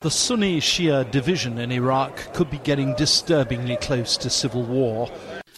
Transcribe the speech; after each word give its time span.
The 0.00 0.10
Sunni 0.10 0.60
Shia 0.60 1.04
division 1.10 1.58
in 1.58 1.70
Iraq 1.72 2.34
could 2.34 2.50
be 2.50 2.58
getting 2.58 2.94
disturbingly 2.96 3.76
close 3.76 4.18
to 4.18 4.28
civil 4.28 4.62
war. 4.68 5.08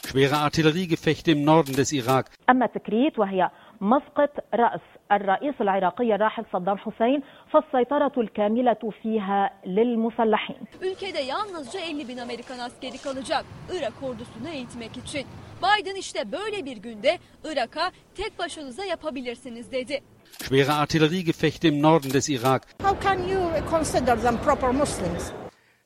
Schwere 0.07 0.37
Artilleriegefechte 0.37 1.33
im 1.33 1.45
Norden 1.45 1.75
des 1.75 1.93
Irak. 1.93 2.31
أما 2.51 2.67
تكريت 2.67 3.19
وهي 3.19 3.51
مسقط 3.81 4.31
رأس 4.55 4.81
الرئيس 5.13 5.55
العراقي 5.61 6.15
الراحل 6.15 6.45
صدام 6.53 6.79
حسين 6.79 7.23
فالسيطرة 7.53 8.13
الكاملة 8.17 8.93
فيها 9.03 9.51
للمسلحين 9.67 10.57
Ülkede 10.83 11.21
yalnızca 11.21 11.81
50 11.81 12.09
bin 12.09 12.19
Amerikan 12.19 12.59
askeri 12.59 12.99
kalacak 12.99 13.45
Irak 13.79 13.93
ordusunu 14.03 14.49
eğitmek 14.49 14.97
için. 14.97 15.27
Biden 15.59 15.95
işte 15.95 16.33
böyle 16.33 16.65
bir 16.65 16.77
günde 16.77 17.19
Irak'a 17.45 17.91
tek 18.15 18.39
başınıza 18.39 18.85
yapabilirsiniz 18.85 19.73
dedi. 19.73 20.01
Schwere 20.40 20.74
Artilleriegefechte 20.74 21.68
im 21.68 21.82
Norden 21.82 22.12
des 22.12 22.30
Irak. 22.30 22.68
How 22.82 22.98
can 23.00 23.28
you 23.28 23.40
consider 23.70 24.20
them 24.20 24.38
proper 24.40 24.72
Muslims? 24.72 25.34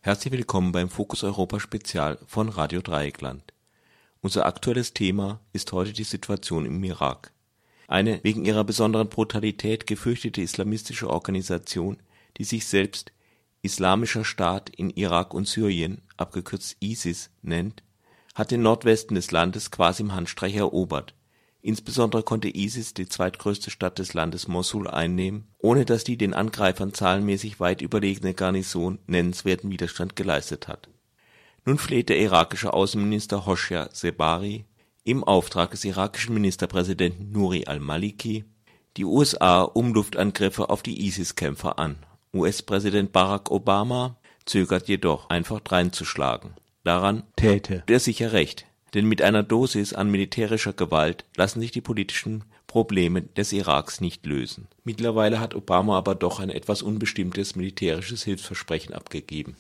Herzlich 0.02 0.32
willkommen 0.32 0.72
beim 0.72 0.90
Fokus 0.90 1.24
Europa 1.24 1.60
Spezial 1.60 2.20
von 2.28 2.50
Radio 2.50 2.82
Dreieckland. 2.82 3.54
Unser 4.22 4.46
aktuelles 4.46 4.94
Thema 4.94 5.40
ist 5.54 5.72
heute 5.72 5.94
die 5.94 6.04
Situation 6.04 6.66
im 6.66 6.84
Irak. 6.84 7.32
Eine 7.88 8.24
wegen 8.24 8.46
ihrer 8.46 8.64
besonderen 8.64 9.10
Brutalität 9.10 9.88
gefürchtete 9.88 10.42
islamistische 10.42 11.10
Organisation, 11.10 11.98
die 12.38 12.44
sich 12.44 12.66
selbst 12.66 13.12
Islamischer 13.62 14.24
Staat 14.24 14.70
in 14.70 14.92
Irak 14.92 15.34
und 15.34 15.48
Syrien, 15.48 16.02
abgekürzt 16.18 16.78
ISIS, 16.80 17.32
nennt, 17.42 17.84
hat 18.36 18.52
den 18.52 18.62
Nordwesten 18.62 19.16
des 19.16 19.32
Landes 19.32 19.72
quasi 19.72 20.04
im 20.04 20.14
Handstreich 20.14 20.56
erobert. 20.56 21.16
Insbesondere 21.66 22.22
konnte 22.22 22.56
ISIS 22.56 22.94
die 22.94 23.08
zweitgrößte 23.08 23.72
Stadt 23.72 23.98
des 23.98 24.14
Landes 24.14 24.48
Mosul 24.48 24.88
einnehmen, 24.88 25.48
ohne 25.58 25.84
dass 25.84 26.04
die 26.04 26.16
den 26.16 26.36
Angreifern 26.36 26.94
zahlenmäßig 26.94 27.60
weit 27.60 27.82
überlegene 27.82 28.36
Garnison 28.36 29.00
nennenswerten 29.08 29.72
Widerstand 29.72 30.16
geleistet 30.16 30.68
hat. 30.68 30.90
Nun 31.66 31.80
fleht 31.80 32.10
der 32.10 32.20
irakische 32.20 32.72
Außenminister 32.72 33.48
Hoshea 33.48 33.90
Zebari 33.90 34.66
im 35.06 35.24
Auftrag 35.24 35.72
des 35.72 35.84
irakischen 35.86 36.36
Ministerpräsidenten 36.36 37.32
Nuri 37.32 37.66
al-Maliki 37.66 38.46
die 38.96 39.06
USA 39.06 39.64
um 39.64 39.92
Luftangriffe 39.92 40.70
auf 40.70 40.84
die 40.84 41.08
ISIS-Kämpfer 41.08 41.80
an. 41.80 41.96
US-Präsident 42.32 43.12
Barack 43.12 43.50
Obama 43.50 44.18
zögert 44.46 44.88
jedoch, 44.88 45.32
einfach 45.32 45.62
dreinzuschlagen. 45.62 46.54
Daran 46.84 47.24
täte 47.36 47.82
er 47.88 48.00
sicher 48.00 48.34
recht, 48.34 48.68
denn 48.96 49.06
mit 49.06 49.22
einer 49.22 49.44
Dosis 49.44 49.94
an 49.94 50.10
militärischer 50.10 50.74
Gewalt 50.74 51.26
lassen 51.36 51.60
sich 51.60 51.72
die 51.72 51.82
politischen 51.82 52.46
Probleme 52.66 53.22
des 53.22 53.52
Iraks 53.52 54.00
nicht 54.02 54.26
lösen. 54.26 54.68
Mittlerweile 54.86 55.40
hat 55.40 55.54
Obama 55.54 55.98
aber 55.98 56.16
doch 56.16 56.40
ein 56.40 56.50
etwas 56.50 56.82
unbestimmtes 56.82 57.56
militärisches 57.56 58.24
Hilfsversprechen 58.24 58.96
abgegeben. 58.96 59.58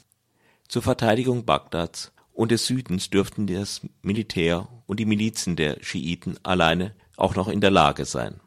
Zur 0.69 0.81
Verteidigung 0.81 1.45
Bagdads 1.45 2.13
und 2.33 2.51
des 2.51 2.65
Südens 2.65 3.09
dürften 3.09 3.45
das 3.45 3.81
Militär 4.01 4.69
und 4.87 4.99
die 4.99 5.05
Milizen 5.05 5.55
der 5.57 5.77
Schiiten 5.81 6.37
alleine 6.43 6.95
auch 7.17 7.35
noch 7.35 7.49
in 7.49 7.61
der 7.61 7.71
Lage 7.71 8.05
sein. 8.05 8.39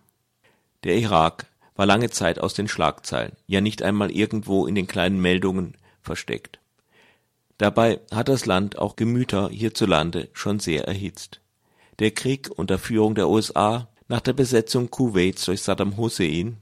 Der 0.85 0.97
Irak 0.97 1.47
war 1.77 1.87
lange 1.87 2.11
Zeit 2.11 2.39
aus 2.39 2.55
den 2.55 2.67
Schlagzeilen, 2.67 3.37
ja 3.47 3.61
nicht 3.61 3.83
einmal 3.83 4.11
irgendwo 4.11 4.67
in 4.67 4.75
den 4.75 4.87
kleinen 4.87 5.21
Meldungen 5.21 5.77
versteckt. 6.01 6.59
Dabei 7.59 8.01
hat 8.13 8.29
das 8.29 8.47
Land 8.47 8.79
auch 8.79 8.97
Gemüter 8.97 9.51
hierzulande 9.51 10.29
schon 10.33 10.61
sehr 10.61 10.87
erhitzt. 10.87 11.41
Der 11.99 12.13
Krieg 12.13 12.51
unter 12.55 12.79
Führung 12.79 13.17
der 13.17 13.29
USA 13.29 13.89
nach 14.07 14.21
der 14.21 14.33
Besetzung 14.33 14.91
Kuwaits 14.91 15.45
durch 15.45 15.63
Saddam 15.63 15.97
Hussein 15.97 16.59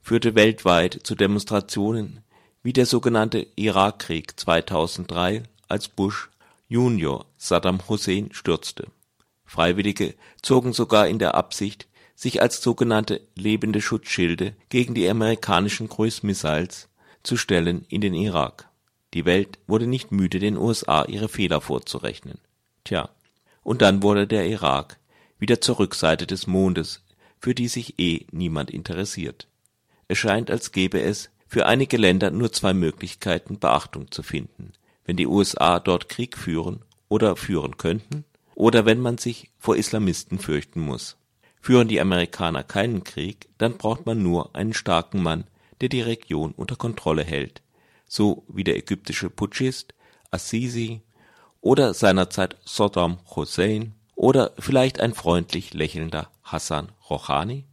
führte 0.00 0.36
weltweit 0.36 1.00
zu 1.02 1.16
Demonstrationen 1.16 2.20
wie 2.62 2.72
der 2.72 2.86
sogenannte 2.86 3.46
Irakkrieg 3.54 4.38
2003, 4.40 5.44
als 5.68 5.86
Bush 5.86 6.30
Junior 6.68 7.24
Saddam 7.36 7.78
Hussein 7.88 8.30
stürzte. 8.32 8.88
Freiwillige 9.44 10.14
zogen 10.42 10.72
sogar 10.72 11.06
in 11.06 11.20
der 11.20 11.36
Absicht, 11.36 11.86
sich 12.16 12.42
als 12.42 12.60
sogenannte 12.60 13.20
lebende 13.36 13.80
Schutzschilde 13.80 14.54
gegen 14.68 14.94
die 14.94 15.08
amerikanischen 15.08 15.88
Cruise 15.88 16.26
Missiles 16.26 16.88
zu 17.22 17.36
stellen 17.36 17.84
in 17.88 18.00
den 18.00 18.14
Irak. 18.14 18.68
Die 19.16 19.24
Welt 19.24 19.58
wurde 19.66 19.86
nicht 19.86 20.12
müde, 20.12 20.38
den 20.38 20.58
USA 20.58 21.06
ihre 21.06 21.30
Fehler 21.30 21.62
vorzurechnen. 21.62 22.36
Tja, 22.84 23.08
und 23.62 23.80
dann 23.80 24.02
wurde 24.02 24.26
der 24.26 24.46
Irak 24.46 24.98
wieder 25.38 25.62
zur 25.62 25.78
Rückseite 25.78 26.26
des 26.26 26.46
Mondes, 26.46 27.02
für 27.40 27.54
die 27.54 27.68
sich 27.68 27.98
eh 27.98 28.26
niemand 28.30 28.70
interessiert. 28.70 29.48
Es 30.06 30.18
scheint, 30.18 30.50
als 30.50 30.70
gäbe 30.70 31.00
es 31.00 31.30
für 31.46 31.64
einige 31.64 31.96
Länder 31.96 32.30
nur 32.30 32.52
zwei 32.52 32.74
Möglichkeiten, 32.74 33.58
Beachtung 33.58 34.10
zu 34.10 34.22
finden, 34.22 34.74
wenn 35.06 35.16
die 35.16 35.26
USA 35.26 35.80
dort 35.80 36.10
Krieg 36.10 36.36
führen 36.36 36.84
oder 37.08 37.36
führen 37.36 37.78
könnten, 37.78 38.26
oder 38.54 38.84
wenn 38.84 39.00
man 39.00 39.16
sich 39.16 39.48
vor 39.58 39.78
Islamisten 39.78 40.38
fürchten 40.38 40.80
muss. 40.80 41.16
Führen 41.62 41.88
die 41.88 42.02
Amerikaner 42.02 42.64
keinen 42.64 43.02
Krieg, 43.02 43.48
dann 43.56 43.78
braucht 43.78 44.04
man 44.04 44.22
nur 44.22 44.54
einen 44.54 44.74
starken 44.74 45.22
Mann, 45.22 45.44
der 45.80 45.88
die 45.88 46.02
Region 46.02 46.52
unter 46.52 46.76
Kontrolle 46.76 47.24
hält, 47.24 47.62
so 48.06 48.44
wie 48.48 48.64
der 48.64 48.76
ägyptische 48.76 49.30
Putschist 49.30 49.94
Assisi 50.30 51.02
oder 51.60 51.94
seinerzeit 51.94 52.56
Saddam 52.64 53.18
Hussein 53.34 53.94
oder 54.14 54.52
vielleicht 54.58 55.00
ein 55.00 55.14
freundlich 55.14 55.74
lächelnder 55.74 56.30
Hassan 56.42 56.92
Rouhani? 57.10 57.64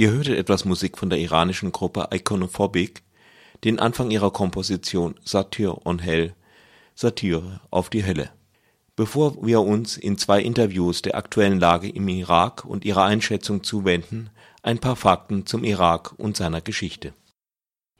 Ihr 0.00 0.12
hörtet 0.12 0.38
etwas 0.38 0.64
Musik 0.64 0.96
von 0.96 1.10
der 1.10 1.18
iranischen 1.18 1.72
Gruppe 1.72 2.08
Iconophobic, 2.10 3.02
den 3.64 3.78
Anfang 3.78 4.10
ihrer 4.10 4.30
Komposition 4.30 5.14
Satire 5.26 5.84
on 5.84 5.98
Hell 5.98 6.32
(Satire 6.94 7.60
auf 7.68 7.90
die 7.90 8.06
Hölle). 8.06 8.30
Bevor 8.96 9.46
wir 9.46 9.60
uns 9.60 9.98
in 9.98 10.16
zwei 10.16 10.40
Interviews 10.40 11.02
der 11.02 11.16
aktuellen 11.16 11.60
Lage 11.60 11.90
im 11.90 12.08
Irak 12.08 12.64
und 12.64 12.86
ihrer 12.86 13.04
Einschätzung 13.04 13.62
zuwenden, 13.62 14.30
ein 14.62 14.78
paar 14.78 14.96
Fakten 14.96 15.44
zum 15.44 15.64
Irak 15.64 16.14
und 16.16 16.34
seiner 16.34 16.62
Geschichte 16.62 17.12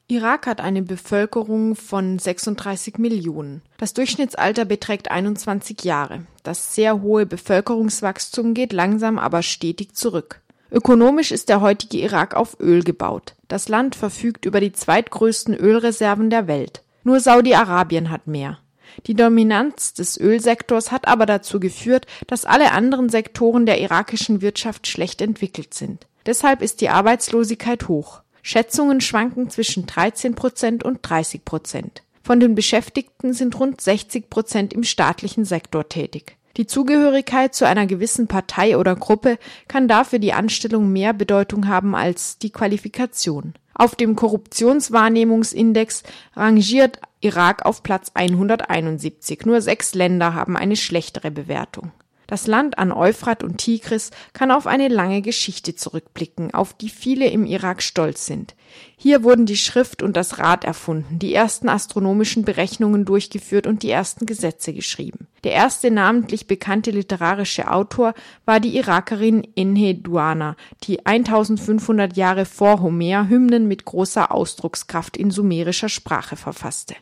Irak 0.09 0.47
hat 0.47 0.63
eine 0.63 0.81
Bevölkerung 0.81 1.77
von 1.77 2.19
36 2.19 2.97
Millionen. 2.97 3.61
Das 3.77 3.93
Durchschnittsalter 3.93 4.65
beträgt 4.65 5.11
21 5.11 5.85
Jahre. 5.85 6.23
Das 6.45 6.75
sehr 6.75 7.03
hohe 7.03 7.27
Bevölkerungswachstum 7.27 8.55
geht 8.55 8.73
langsam 8.73 9.19
aber 9.19 9.43
stetig 9.43 9.95
zurück. 9.95 10.41
Ökonomisch 10.73 11.33
ist 11.33 11.49
der 11.49 11.61
heutige 11.61 11.99
Irak 11.99 12.35
auf 12.35 12.59
Öl 12.61 12.83
gebaut. 12.83 13.35
Das 13.49 13.69
Land 13.69 13.97
verfügt 13.97 14.45
über 14.45 14.61
die 14.61 14.73
zweitgrößten 14.73 15.55
Ölreserven 15.55 16.31
der 16.31 16.47
Welt. 16.47 16.83
Nur 17.03 17.21
Saudi-Arabien 17.21 18.11
hat 18.11 18.27
mehr. 18.27 18.59
Die 19.07 19.15
Dominanz 19.15 19.95
des 19.95 20.19
Ölsektors 20.19 20.93
hat 20.93 21.09
aber 21.09 21.27
dazu 21.27 21.61
geführt, 21.61 22.07
dass 22.27 22.45
alle 22.45 22.73
anderen 22.73 23.09
Sektoren 23.09 23.67
der 23.67 23.81
irakischen 23.81 24.43
Wirtschaft 24.43 24.87
schlecht 24.87 25.21
entwickelt 25.21 25.75
sind. 25.75 26.07
Deshalb 26.27 26.63
ist 26.63 26.81
die 26.81 26.89
Arbeitslosigkeit 26.89 27.89
hoch. 27.89 28.21
Schätzungen 28.43 29.01
schwanken 29.01 29.51
zwischen 29.51 29.87
13 29.87 30.35
Prozent 30.35 30.85
und 30.85 30.99
30 31.03 31.45
Prozent. 31.45 32.03
Von 32.23 32.41
den 32.41 32.55
Beschäftigten 32.55 33.33
sind 33.33 33.59
rund 33.59 33.81
60 33.81 34.31
Prozent 34.31 34.73
im 34.73 34.85
staatlichen 34.85 35.45
Sektor 35.45 35.89
tätig. 35.89 36.37
Die 36.57 36.67
Zugehörigkeit 36.67 37.55
zu 37.55 37.67
einer 37.67 37.87
gewissen 37.87 38.27
Partei 38.27 38.77
oder 38.77 38.97
Gruppe 38.97 39.39
kann 39.69 39.89
dafür 39.89 40.19
die 40.19 40.33
Anstellung 40.33 40.93
mehr 40.93 41.13
Bedeutung 41.13 41.69
haben 41.69 41.95
als 41.95 42.39
die 42.39 42.51
Qualifikation. 42.51 43.55
Auf 43.75 43.95
dem 43.95 44.17
Korruptionswahrnehmungsindex 44.17 46.03
rangiert 46.35 47.01
Irak 47.21 47.65
auf 47.65 47.83
Platz 47.83 48.11
171. 48.15 49.47
Nur 49.47 49.61
sechs 49.61 49.95
Länder 49.95 50.35
haben 50.35 50.57
eine 50.57 50.77
schlechtere 50.77 51.31
Bewertung. 51.31 51.93
Das 52.31 52.47
Land 52.47 52.79
an 52.79 52.93
Euphrat 52.93 53.43
und 53.43 53.59
Tigris 53.59 54.13
kann 54.35 54.53
auf 54.53 54.69
eine 54.69 54.87
lange 54.87 55.21
Geschichte 55.21 55.75
zurückblicken, 55.75 56.55
auf 56.55 56.73
die 56.73 56.89
viele 56.89 57.29
im 57.29 57.45
Irak 57.45 57.83
stolz 57.83 58.25
sind. 58.25 58.55
Hier 58.97 59.25
wurden 59.25 59.47
die 59.47 59.57
Schrift 59.57 60.01
und 60.01 60.17
das 60.17 60.39
Rad 60.39 60.63
erfunden, 60.63 61.19
die 61.19 61.35
ersten 61.35 61.69
astronomischen 61.69 62.45
Berechnungen 62.45 63.05
durchgeführt 63.05 63.67
und 63.67 63.83
die 63.83 63.91
ersten 63.91 64.27
Gesetze 64.27 64.73
geschrieben. 64.73 65.27
Der 65.43 65.51
erste 65.51 65.91
namentlich 65.91 66.47
bekannte 66.47 66.93
literarische 66.93 67.69
Autor 67.69 68.15
war 68.45 68.61
die 68.61 68.77
Irakerin 68.77 69.45
Enhe 69.57 69.97
Duana, 69.97 70.55
die 70.85 71.05
1500 71.05 72.17
Jahre 72.17 72.45
vor 72.45 72.81
Homer 72.81 73.29
Hymnen 73.29 73.67
mit 73.67 73.85
großer 73.85 74.31
Ausdruckskraft 74.31 75.17
in 75.17 75.33
sumerischer 75.33 75.89
Sprache 75.89 76.37
verfasste 76.37 76.95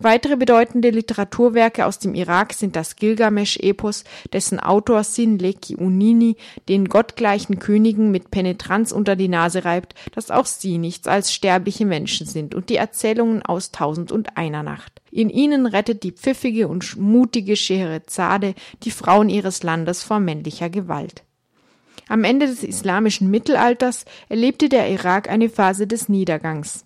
Weitere 0.00 0.36
bedeutende 0.36 0.90
Literaturwerke 0.90 1.84
aus 1.84 1.98
dem 1.98 2.14
Irak 2.14 2.52
sind 2.52 2.76
das 2.76 2.94
Gilgamesch-Epos, 2.94 4.04
dessen 4.32 4.60
Autor 4.60 5.02
Sin-Leki-Unini 5.02 6.36
den 6.68 6.84
gottgleichen 6.84 7.58
Königen 7.58 8.12
mit 8.12 8.30
Penetranz 8.30 8.92
unter 8.92 9.16
die 9.16 9.26
Nase 9.26 9.64
reibt, 9.64 9.96
dass 10.14 10.30
auch 10.30 10.46
sie 10.46 10.78
nichts 10.78 11.08
als 11.08 11.34
sterbliche 11.34 11.84
Menschen 11.84 12.28
sind, 12.28 12.54
und 12.54 12.68
die 12.68 12.76
Erzählungen 12.76 13.42
aus 13.42 13.72
Tausend 13.72 14.12
und 14.12 14.36
einer 14.36 14.62
Nacht. 14.62 15.02
In 15.10 15.30
ihnen 15.30 15.66
rettet 15.66 16.04
die 16.04 16.12
pfiffige 16.12 16.68
und 16.68 16.96
mutige 16.96 17.56
Scheherazade 17.56 18.54
die 18.84 18.92
Frauen 18.92 19.28
ihres 19.28 19.64
Landes 19.64 20.04
vor 20.04 20.20
männlicher 20.20 20.70
Gewalt. 20.70 21.24
Am 22.08 22.22
Ende 22.22 22.46
des 22.46 22.62
islamischen 22.62 23.30
Mittelalters 23.30 24.04
erlebte 24.28 24.68
der 24.68 24.88
Irak 24.88 25.28
eine 25.28 25.48
Phase 25.48 25.88
des 25.88 26.08
Niedergangs. 26.08 26.84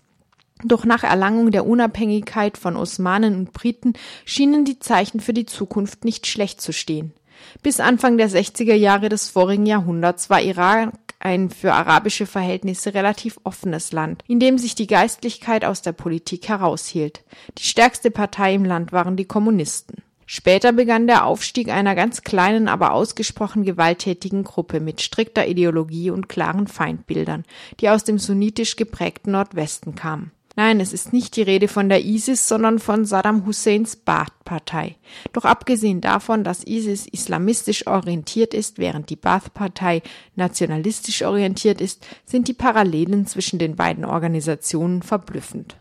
Doch 0.63 0.85
nach 0.85 1.03
Erlangung 1.03 1.51
der 1.51 1.65
Unabhängigkeit 1.65 2.57
von 2.57 2.77
Osmanen 2.77 3.35
und 3.35 3.53
Briten 3.53 3.93
schienen 4.25 4.65
die 4.65 4.79
Zeichen 4.79 5.19
für 5.19 5.33
die 5.33 5.45
Zukunft 5.45 6.05
nicht 6.05 6.27
schlecht 6.27 6.61
zu 6.61 6.71
stehen. 6.71 7.13
Bis 7.61 7.79
Anfang 7.79 8.17
der 8.17 8.29
60er 8.29 8.73
Jahre 8.73 9.09
des 9.09 9.29
vorigen 9.29 9.65
Jahrhunderts 9.65 10.29
war 10.29 10.41
Irak 10.41 10.93
ein 11.19 11.49
für 11.49 11.73
arabische 11.73 12.25
Verhältnisse 12.25 12.93
relativ 12.93 13.39
offenes 13.43 13.91
Land, 13.91 14.23
in 14.27 14.39
dem 14.39 14.57
sich 14.57 14.75
die 14.75 14.87
Geistlichkeit 14.87 15.63
aus 15.63 15.81
der 15.81 15.93
Politik 15.93 16.49
heraushielt. 16.49 17.23
Die 17.57 17.63
stärkste 17.63 18.11
Partei 18.11 18.53
im 18.53 18.65
Land 18.65 18.91
waren 18.91 19.15
die 19.15 19.25
Kommunisten. 19.25 20.03
Später 20.25 20.71
begann 20.71 21.07
der 21.07 21.25
Aufstieg 21.25 21.69
einer 21.69 21.95
ganz 21.95 22.21
kleinen, 22.23 22.67
aber 22.67 22.93
ausgesprochen 22.93 23.63
gewalttätigen 23.63 24.43
Gruppe 24.43 24.79
mit 24.79 25.01
strikter 25.01 25.47
Ideologie 25.47 26.09
und 26.09 26.29
klaren 26.29 26.67
Feindbildern, 26.67 27.43
die 27.79 27.89
aus 27.89 28.03
dem 28.03 28.19
sunnitisch 28.19 28.75
geprägten 28.75 29.31
Nordwesten 29.31 29.95
kamen. 29.95 30.31
Nein, 30.55 30.79
es 30.79 30.93
ist 30.93 31.13
nicht 31.13 31.35
die 31.35 31.41
Rede 31.41 31.67
von 31.67 31.89
der 31.89 32.05
ISIS, 32.05 32.47
sondern 32.47 32.77
von 32.77 33.05
Saddam 33.05 33.47
Husseins 33.47 33.95
Baath-Partei. 33.95 34.97
Doch 35.31 35.45
abgesehen 35.45 35.99
davon, 35.99 36.43
dass 36.43 36.67
ISIS 36.67 37.07
islamistisch 37.07 37.87
orientiert 37.87 38.53
ist, 38.53 38.77
während 38.77 39.09
die 39.09 39.15
Baath-Partei 39.15 40.03
nationalistisch 40.35 41.23
orientiert 41.23 41.81
ist, 41.81 42.05
sind 42.25 42.47
die 42.47 42.53
Parallelen 42.53 43.25
zwischen 43.25 43.57
den 43.57 43.75
beiden 43.75 44.05
Organisationen 44.05 45.01
verblüffend. 45.01 45.75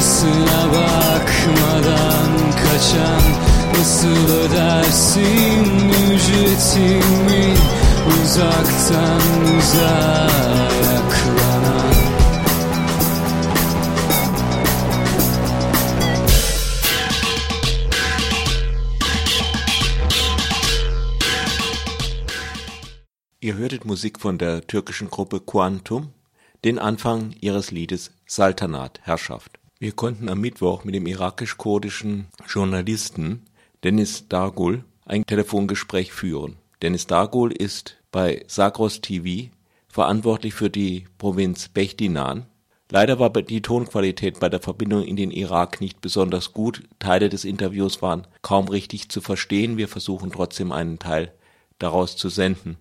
Arkasına 0.00 0.68
bakmadan 0.72 2.32
kaçan 2.52 3.22
Nasıl 3.78 4.28
ödersin 4.32 5.64
ücretimi 6.12 7.54
Uzaktan 8.22 9.20
uzağa 9.58 10.28
yaklanan 10.84 11.94
Ihr 23.40 23.54
hörtet 23.54 23.84
Musik 23.84 24.24
von 24.24 24.40
der 24.40 24.60
türkischen 24.62 25.08
Gruppe 25.10 25.40
Quantum, 25.46 26.12
den 26.64 26.78
Anfang 26.78 27.34
ihres 27.42 27.70
Liedes 27.70 28.10
Saltanat 28.26 29.00
Herrschaft. 29.02 29.59
Wir 29.82 29.92
konnten 29.92 30.28
am 30.28 30.42
Mittwoch 30.42 30.84
mit 30.84 30.94
dem 30.94 31.06
irakisch-kurdischen 31.06 32.26
Journalisten 32.46 33.46
Dennis 33.82 34.28
Dargul 34.28 34.84
ein 35.06 35.24
Telefongespräch 35.24 36.12
führen. 36.12 36.56
Dennis 36.82 37.06
Dargul 37.06 37.50
ist 37.50 37.96
bei 38.12 38.44
Sagros 38.46 39.00
TV 39.00 39.50
verantwortlich 39.88 40.52
für 40.52 40.68
die 40.68 41.06
Provinz 41.16 41.68
Bechtinan. 41.68 42.44
Leider 42.90 43.18
war 43.18 43.30
die 43.30 43.62
Tonqualität 43.62 44.38
bei 44.38 44.50
der 44.50 44.60
Verbindung 44.60 45.02
in 45.02 45.16
den 45.16 45.30
Irak 45.30 45.80
nicht 45.80 46.02
besonders 46.02 46.52
gut. 46.52 46.82
Teile 46.98 47.30
des 47.30 47.46
Interviews 47.46 48.02
waren 48.02 48.26
kaum 48.42 48.68
richtig 48.68 49.08
zu 49.08 49.22
verstehen. 49.22 49.78
Wir 49.78 49.88
versuchen 49.88 50.30
trotzdem 50.30 50.72
einen 50.72 50.98
Teil 50.98 51.32
daraus 51.78 52.18
zu 52.18 52.28
senden. 52.28 52.76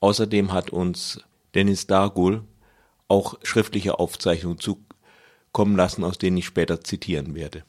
Außerdem 0.00 0.52
hat 0.52 0.68
uns 0.68 1.18
Dennis 1.54 1.86
Dargul 1.86 2.44
auch 3.08 3.38
schriftliche 3.42 3.98
Aufzeichnungen 3.98 4.58
zukommen 5.52 5.76
lassen, 5.76 6.02
aus 6.04 6.16
denen 6.18 6.38
ich 6.38 6.46
später 6.46 6.80
zitieren 6.80 7.34
werde. 7.34 7.62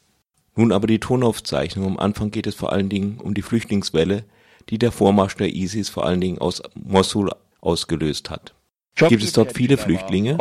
Nun 0.56 0.72
aber 0.72 0.88
die 0.88 1.00
Tonaufzeichnung. 1.00 1.86
Am 1.86 2.00
Anfang 2.00 2.32
geht 2.32 2.48
es 2.48 2.56
vor 2.56 2.72
allen 2.72 2.88
Dingen 2.88 3.20
um 3.22 3.34
die 3.34 3.42
Flüchtlingswelle, 3.42 4.24
die 4.70 4.78
der 4.78 4.92
Vormarsch 4.92 5.36
der 5.36 5.50
ISIS 5.50 5.90
vor 5.90 6.06
allen 6.06 6.22
Dingen 6.22 6.38
aus 6.38 6.62
Mosul 6.76 7.30
ausgelöst 7.60 8.30
hat. 8.30 8.54
Gibt 8.96 9.24
es 9.24 9.34
dort 9.34 9.52
viele 9.54 9.78
Flüchtlinge? 9.78 10.38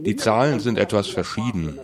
Die 0.00 0.16
Zahlen 0.16 0.60
sind 0.60 0.78
etwas 0.78 1.08
verschieden. 1.08 1.78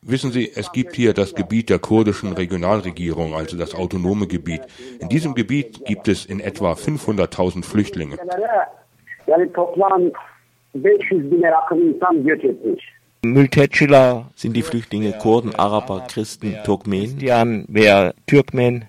Wissen 0.00 0.30
Sie, 0.30 0.50
es 0.54 0.70
gibt 0.72 0.94
hier 0.94 1.12
das 1.12 1.34
Gebiet 1.34 1.68
der 1.68 1.80
kurdischen 1.80 2.32
Regionalregierung, 2.32 3.34
also 3.34 3.56
das 3.56 3.74
autonome 3.74 4.28
Gebiet. 4.28 4.62
In 5.00 5.08
diesem 5.08 5.34
Gebiet 5.34 5.84
gibt 5.84 6.06
es 6.06 6.24
in 6.24 6.38
etwa 6.38 6.72
500.000 6.72 7.64
Flüchtlinge. 7.64 8.16
Mülteciler 13.24 14.24
sind 14.36 14.54
die 14.54 14.62
Flüchtlinge 14.62 15.12
Kurden, 15.18 15.52
Araber, 15.58 16.06
Christen, 16.08 16.54
Turkmenen? 16.64 17.06
Christian 17.06 17.64
veya 17.68 18.12
Türkmen 18.26 18.82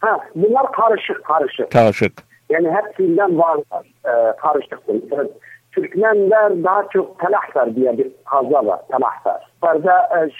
Ha, 0.00 0.18
bunlar 0.34 0.72
karışık 0.72 1.24
karışık. 1.24 1.70
karışık. 1.70 2.12
Yani 2.50 2.68
hepsinden 2.70 3.38
varlar. 3.38 3.86
E, 4.04 4.36
karışıksın. 4.36 5.08
Evet. 5.12 5.30
Türkmenler 5.72 6.64
daha 6.64 6.88
çok 6.92 7.20
Telahfer 7.20 7.76
diye 7.76 7.98
bir 7.98 8.10
fazla 8.24 8.66
var. 8.66 8.80
Telahfer. 8.88 9.50
Orada 9.62 10.08
e. 10.16 10.30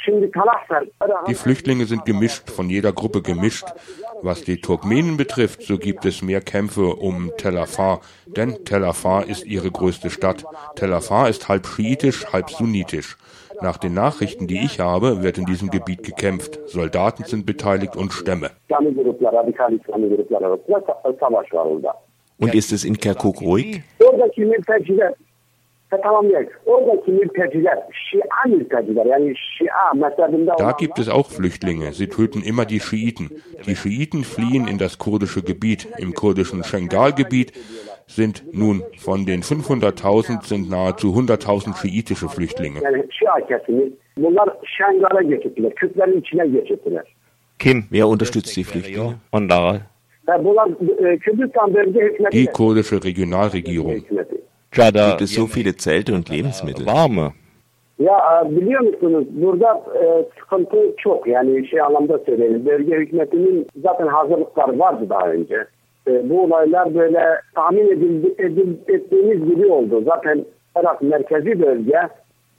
Die 1.28 1.34
Flüchtlinge 1.34 1.84
sind 1.84 2.04
gemischt, 2.04 2.50
von 2.50 2.68
jeder 2.68 2.92
Gruppe 2.92 3.22
gemischt. 3.22 3.66
Was 4.22 4.44
die 4.44 4.60
Turkmenen 4.60 5.16
betrifft, 5.16 5.62
so 5.62 5.78
gibt 5.78 6.04
es 6.04 6.22
mehr 6.22 6.40
Kämpfe 6.40 6.94
um 6.94 7.30
Tel 7.36 7.58
Afar, 7.58 8.00
denn 8.26 8.64
Tel 8.64 8.84
Afar 8.84 9.28
ist 9.28 9.46
ihre 9.46 9.70
größte 9.70 10.10
Stadt. 10.10 10.44
Tel 10.74 10.92
Afar 10.92 11.28
ist 11.28 11.48
halb 11.48 11.66
schiitisch, 11.66 12.32
halb 12.32 12.50
sunnitisch. 12.50 13.16
Nach 13.62 13.76
den 13.76 13.94
Nachrichten, 13.94 14.46
die 14.46 14.64
ich 14.64 14.80
habe, 14.80 15.22
wird 15.22 15.36
in 15.36 15.44
diesem 15.44 15.70
Gebiet 15.70 16.02
gekämpft. 16.02 16.58
Soldaten 16.66 17.24
sind 17.24 17.44
beteiligt 17.44 17.94
und 17.94 18.12
Stämme. 18.12 18.50
Und 22.40 22.54
ist 22.54 22.72
es 22.72 22.84
in 22.84 22.96
Kirkuk 22.96 23.40
ruhig? 23.42 23.82
Da 30.58 30.72
gibt 30.72 30.98
es 30.98 31.08
auch 31.08 31.30
Flüchtlinge. 31.30 31.92
Sie 31.92 32.06
töten 32.06 32.42
immer 32.42 32.64
die 32.64 32.80
Schiiten. 32.80 33.42
Die 33.66 33.74
Schiiten 33.74 34.24
fliehen 34.24 34.68
in 34.68 34.78
das 34.78 34.98
kurdische 34.98 35.42
Gebiet. 35.42 35.88
Im 35.98 36.14
kurdischen 36.14 36.62
Schengal-Gebiet 36.62 37.52
sind 38.06 38.44
nun 38.52 38.84
von 38.98 39.26
den 39.26 39.42
500.000 39.42 40.44
sind 40.44 40.70
nahezu 40.70 41.08
100.000 41.14 41.76
schiitische 41.76 42.28
Flüchtlinge. 42.28 42.80
Kim 47.58 47.86
Wer 47.90 48.08
unterstützt 48.08 48.56
die 48.56 48.64
Flüchtlinge? 48.64 49.20
Hükümeti. 52.00 52.38
Die 52.38 52.46
kurdische 52.46 52.96
Regionalregierung. 52.96 53.90
hükümeti. 53.90 54.36
Cada 54.72 55.08
Gibt 55.10 55.22
es 55.22 55.34
so 55.34 55.46
viele 55.46 55.72
Zelte 55.72 56.12
und 56.12 56.30
Lebensmittel? 56.30 56.86
var 56.86 57.10
mı? 57.10 57.32
Ya 57.98 58.42
e, 58.46 58.50
biliyor 58.56 58.80
musunuz 58.80 59.24
burada 59.30 59.82
e, 60.02 60.24
sıkıntı 60.40 60.94
çok 60.98 61.26
yani 61.26 61.66
şey 61.66 61.80
anlamda 61.80 62.18
söyleyelim. 62.18 62.66
Bölge 62.66 62.96
hükümetinin 62.96 63.66
zaten 63.82 64.06
hazırlıkları 64.06 64.78
vardı 64.78 65.06
daha 65.08 65.30
önce. 65.30 65.64
E, 66.08 66.30
bu 66.30 66.44
olaylar 66.44 66.94
böyle 66.94 67.20
tahmin 67.54 67.86
edildi, 67.90 68.34
edil, 68.38 68.74
ettiğimiz 68.88 69.48
gibi 69.48 69.66
oldu. 69.66 70.02
Zaten 70.04 70.44
Irak 70.80 71.02
merkezi 71.02 71.62
bölge 71.62 72.08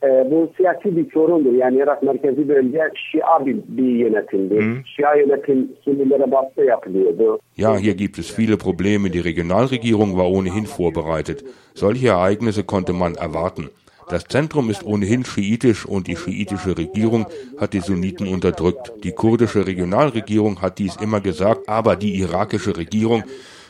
bu 0.03 0.51
siyasi 0.57 0.97
bir 0.97 1.11
sorundur. 1.11 1.53
Yani 1.53 1.77
Irak 1.77 2.03
merkezi 2.03 2.49
bölge 2.49 2.81
Şia 3.11 3.45
bir, 3.45 3.57
bir 3.67 3.95
yönetimdi. 3.95 4.83
Şia 4.85 5.15
yönetim 5.15 5.71
Sünnilere 5.85 6.31
baskı 6.31 6.61
yapılıyordu. 6.61 7.39
Ja, 7.57 7.77
hier 7.77 7.97
gibt 7.97 8.19
es 8.19 8.39
viele 8.39 8.57
Probleme. 8.57 9.13
Die 9.13 9.23
Regionalregierung 9.23 10.11
war 10.11 10.25
ohnehin 10.25 10.65
vorbereitet. 10.77 11.45
Solche 11.75 12.07
Ereignisse 12.07 12.63
konnte 12.63 12.93
man 12.93 13.13
erwarten. 13.15 13.69
Das 14.09 14.25
Zentrum 14.25 14.69
ist 14.69 14.83
ohnehin 14.83 15.23
schiitisch 15.23 15.85
und 15.85 16.07
die 16.07 16.17
schiitische 16.17 16.77
Regierung 16.77 17.27
hat 17.57 17.71
die 17.73 17.79
Sunniten 17.79 18.27
unterdrückt. 18.27 18.91
Die 19.03 19.13
kurdische 19.13 19.65
Regionalregierung 19.65 20.61
hat 20.61 20.79
dies 20.79 20.97
immer 20.97 21.21
gesagt, 21.21 21.69
aber 21.69 21.95
die 21.95 22.19
irakische 22.19 22.75
Regierung 22.75 23.23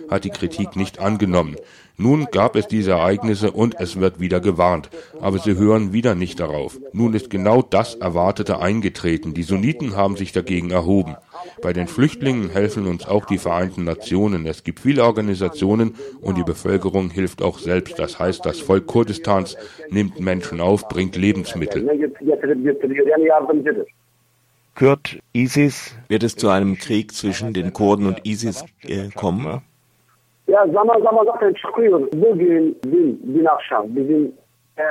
hat 0.09 0.23
die 0.23 0.31
Kritik 0.31 0.75
nicht 0.75 0.99
angenommen. 0.99 1.57
Nun 1.97 2.27
gab 2.31 2.55
es 2.55 2.67
diese 2.67 2.91
Ereignisse 2.91 3.51
und 3.51 3.75
es 3.79 3.99
wird 3.99 4.19
wieder 4.19 4.39
gewarnt. 4.39 4.89
Aber 5.19 5.39
sie 5.39 5.55
hören 5.55 5.93
wieder 5.93 6.15
nicht 6.15 6.39
darauf. 6.39 6.79
Nun 6.93 7.13
ist 7.13 7.29
genau 7.29 7.61
das 7.61 7.95
Erwartete 7.95 8.59
eingetreten. 8.59 9.33
Die 9.33 9.43
Sunniten 9.43 9.95
haben 9.95 10.17
sich 10.17 10.31
dagegen 10.31 10.71
erhoben. 10.71 11.15
Bei 11.61 11.73
den 11.73 11.87
Flüchtlingen 11.87 12.49
helfen 12.49 12.87
uns 12.87 13.07
auch 13.07 13.25
die 13.25 13.37
Vereinten 13.37 13.83
Nationen. 13.83 14.45
Es 14.45 14.63
gibt 14.63 14.79
viele 14.79 15.03
Organisationen 15.03 15.95
und 16.21 16.37
die 16.37 16.43
Bevölkerung 16.43 17.09
hilft 17.09 17.41
auch 17.41 17.59
selbst. 17.59 17.99
Das 17.99 18.19
heißt, 18.19 18.45
das 18.45 18.59
Volk 18.59 18.87
Kurdistans 18.87 19.57
nimmt 19.89 20.19
Menschen 20.19 20.61
auf, 20.61 20.87
bringt 20.87 21.15
Lebensmittel. 21.15 21.87
Kürt, 24.73 25.19
ISIS, 25.33 25.95
Wird 26.07 26.23
es 26.23 26.35
zu 26.35 26.49
einem 26.49 26.77
Krieg 26.77 27.11
zwischen 27.11 27.53
den 27.53 27.73
Kurden 27.73 28.05
und 28.05 28.25
ISIS 28.25 28.63
äh, 28.83 29.09
kommen? 29.09 29.61
Ya 30.51 30.67
zaman 30.67 31.01
zaman 31.01 31.25
zaten 31.25 31.53
çıkıyor. 31.53 32.07
Bugün, 32.13 32.77
dün, 32.83 33.21
dün 33.33 33.45
akşam 33.45 33.95
bizim 33.95 34.31
e, 34.77 34.83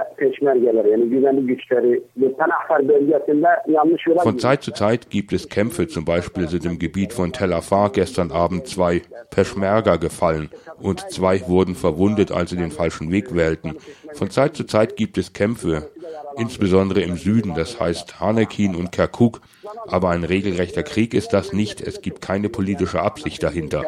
Von. 4.24 4.36
Zeit 4.38 4.64
zu 4.64 4.72
Zeit 4.72 5.10
gibt 5.10 5.32
es 5.32 5.48
Kämpfe. 5.48 5.88
Zum 5.88 6.04
Beispiel 6.04 6.48
sind 6.48 6.64
im 6.64 6.78
Gebiet 6.78 7.12
von 7.12 7.32
Tel 7.32 7.52
Afar 7.52 7.90
gestern 7.92 8.30
Abend 8.30 8.66
zwei 8.66 9.02
Peschmerga 9.30 9.96
gefallen 9.96 10.48
und 10.82 11.00
zwei 11.10 11.40
wurden 11.48 11.74
verwundet, 11.74 12.32
als 12.32 12.50
sie 12.50 12.56
den 12.56 12.70
falschen 12.70 13.12
Weg 13.12 13.34
wählten. 13.34 13.76
Von 14.14 14.30
Zeit 14.30 14.56
zu 14.56 14.64
Zeit 14.64 14.96
gibt 14.96 15.18
es 15.18 15.32
Kämpfe, 15.32 15.90
insbesondere 16.38 17.00
im 17.02 17.16
Süden, 17.16 17.54
das 17.54 17.80
heißt 17.80 18.20
Hanekin 18.20 18.74
und 18.76 18.92
Kirkuk. 18.92 19.40
Aber 19.88 20.08
ein 20.08 20.24
regelrechter 20.24 20.82
Krieg 20.82 21.12
ist 21.14 21.32
das 21.32 21.52
nicht. 21.52 21.80
Es 21.80 22.00
gibt 22.00 22.22
keine 22.22 22.48
politische 22.48 23.02
Absicht 23.02 23.42
dahinter. 23.42 23.84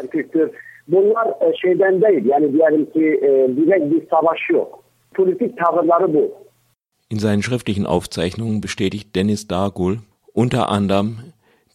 Bunlar 0.88 1.26
e, 1.26 1.56
şeyden 1.56 2.02
değil 2.02 2.24
yani 2.24 2.52
diyelim 2.52 2.92
ki 2.92 3.20
e, 3.22 3.56
direkt 3.56 3.94
bir 3.94 4.08
savaş 4.10 4.38
yok. 4.50 4.84
Politik 5.14 5.58
tavırları 5.58 6.14
bu. 6.14 6.32
In 7.10 7.18
seinen 7.18 7.40
schriftlichen 7.40 7.84
Aufzeichnungen 7.84 8.62
bestätigt 8.62 9.14
Dennis 9.14 9.48
Dargul 9.48 9.96
unter 10.34 10.68
anderem 10.68 11.16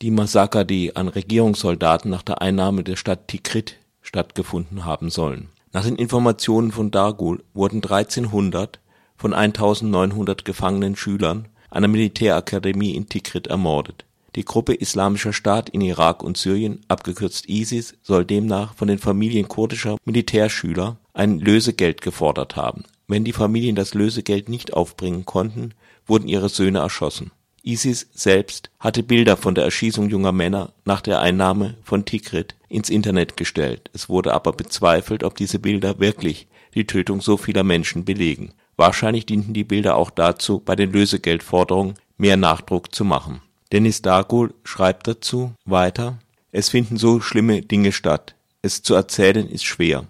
die 0.01 0.11
Massaker, 0.11 0.63
die 0.63 0.95
an 0.95 1.07
Regierungssoldaten 1.07 2.11
nach 2.11 2.23
der 2.23 2.41
Einnahme 2.41 2.83
der 2.83 2.95
Stadt 2.95 3.27
Tikrit 3.27 3.77
stattgefunden 4.01 4.85
haben 4.85 5.09
sollen. 5.09 5.49
Nach 5.73 5.83
den 5.83 5.95
Informationen 5.95 6.71
von 6.71 6.91
Dargul 6.91 7.43
wurden 7.53 7.83
1300 7.83 8.79
von 9.17 9.33
1900 9.33 10.45
gefangenen 10.45 10.95
Schülern 10.95 11.47
einer 11.69 11.87
Militärakademie 11.87 12.95
in 12.95 13.09
Tikrit 13.09 13.47
ermordet. 13.47 14.05
Die 14.35 14.45
Gruppe 14.45 14.73
Islamischer 14.73 15.33
Staat 15.33 15.69
in 15.69 15.81
Irak 15.81 16.23
und 16.23 16.37
Syrien, 16.37 16.81
abgekürzt 16.87 17.49
ISIS, 17.49 17.95
soll 18.03 18.25
demnach 18.25 18.75
von 18.75 18.87
den 18.87 18.99
Familien 18.99 19.47
kurdischer 19.47 19.97
Militärschüler 20.05 20.97
ein 21.13 21.39
Lösegeld 21.39 22.01
gefordert 22.01 22.55
haben. 22.55 22.83
Wenn 23.07 23.23
die 23.23 23.33
Familien 23.33 23.75
das 23.75 23.93
Lösegeld 23.93 24.49
nicht 24.49 24.73
aufbringen 24.73 25.25
konnten, 25.25 25.73
wurden 26.05 26.27
ihre 26.27 26.49
Söhne 26.49 26.79
erschossen. 26.79 27.31
ISIS 27.63 28.07
selbst 28.13 28.69
hatte 28.79 29.03
Bilder 29.03 29.35
von 29.35 29.55
der 29.55 29.65
Erschießung 29.65 30.09
junger 30.09 30.31
Männer 30.31 30.71
nach 30.85 31.01
der 31.01 31.19
Einnahme 31.19 31.75
von 31.83 32.05
Tikrit 32.05 32.55
ins 32.69 32.89
Internet 32.89 33.35
gestellt. 33.37 33.89
Es 33.93 34.07
wurde 34.07 34.33
aber 34.33 34.53
bezweifelt, 34.53 35.23
ob 35.23 35.35
diese 35.35 35.59
Bilder 35.59 35.99
wirklich 35.99 36.47
die 36.75 36.87
Tötung 36.87 37.21
so 37.21 37.37
vieler 37.37 37.63
Menschen 37.63 38.05
belegen. 38.05 38.53
Wahrscheinlich 38.77 39.25
dienten 39.25 39.53
die 39.53 39.63
Bilder 39.63 39.95
auch 39.95 40.11
dazu, 40.11 40.59
bei 40.59 40.75
den 40.75 40.91
Lösegeldforderungen 40.91 41.95
mehr 42.17 42.37
Nachdruck 42.37 42.93
zu 42.93 43.03
machen. 43.03 43.41
Dennis 43.71 44.01
Dargul 44.01 44.53
schreibt 44.63 45.07
dazu 45.07 45.53
weiter, 45.65 46.19
es 46.51 46.69
finden 46.69 46.97
so 46.97 47.19
schlimme 47.19 47.61
Dinge 47.61 47.91
statt. 47.91 48.35
Es 48.61 48.81
zu 48.81 48.95
erzählen 48.95 49.47
ist 49.47 49.65
schwer. 49.65 50.05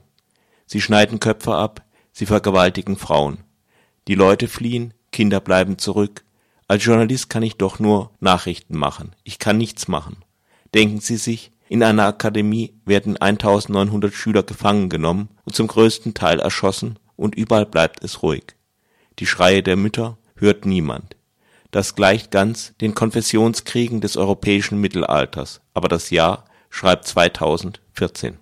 Sie 0.67 0.79
schneiden 0.79 1.19
Köpfe 1.19 1.55
ab, 1.55 1.83
sie 2.11 2.25
vergewaltigen 2.25 2.97
Frauen. 2.97 3.39
Die 4.07 4.15
Leute 4.15 4.47
fliehen, 4.47 4.93
Kinder 5.11 5.39
bleiben 5.39 5.77
zurück. 5.77 6.23
Als 6.67 6.85
Journalist 6.85 7.29
kann 7.29 7.43
ich 7.43 7.55
doch 7.55 7.79
nur 7.79 8.11
Nachrichten 8.19 8.77
machen. 8.77 9.15
Ich 9.23 9.39
kann 9.39 9.57
nichts 9.57 9.87
machen. 9.87 10.17
Denken 10.73 10.99
Sie 10.99 11.17
sich, 11.17 11.51
in 11.69 11.83
einer 11.83 12.05
Akademie 12.05 12.73
werden 12.85 13.17
1900 13.17 14.13
Schüler 14.13 14.43
gefangen 14.43 14.89
genommen 14.89 15.29
und 15.45 15.55
zum 15.55 15.67
größten 15.67 16.13
Teil 16.13 16.39
erschossen 16.39 16.99
und 17.15 17.35
überall 17.35 17.65
bleibt 17.65 18.03
es 18.03 18.21
ruhig. 18.23 18.55
Die 19.19 19.25
Schreie 19.25 19.63
der 19.63 19.75
Mütter 19.75 20.17
hört 20.35 20.65
niemand. 20.65 21.16
Das 21.77 21.93
gleicht 21.93 22.31
ganz 22.31 22.73
den 22.81 22.95
Konfessionskriegen 22.95 24.01
des 24.01 24.17
europäischen 24.17 24.81
Mittelalters, 24.81 25.61
aber 25.75 25.87
das 25.87 26.09
Jahr 26.09 26.45
schreibt 26.71 27.05
2014. 27.05 28.39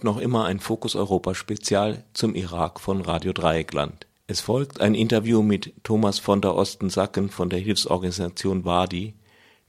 Hört 0.00 0.16
noch 0.16 0.22
immer 0.22 0.46
ein 0.46 0.60
Fokus 0.60 0.96
Europa 0.96 1.34
Spezial 1.34 2.04
zum 2.14 2.34
Irak 2.34 2.80
von 2.80 3.02
Radio 3.02 3.34
Dreieckland. 3.34 4.06
Es 4.28 4.40
folgt 4.40 4.80
ein 4.80 4.94
Interview 4.94 5.42
mit 5.42 5.74
Thomas 5.82 6.18
von 6.18 6.40
der 6.40 6.54
Osten-Sacken 6.54 7.28
von 7.28 7.50
der 7.50 7.58
Hilfsorganisation 7.58 8.64
Wadi, 8.64 9.12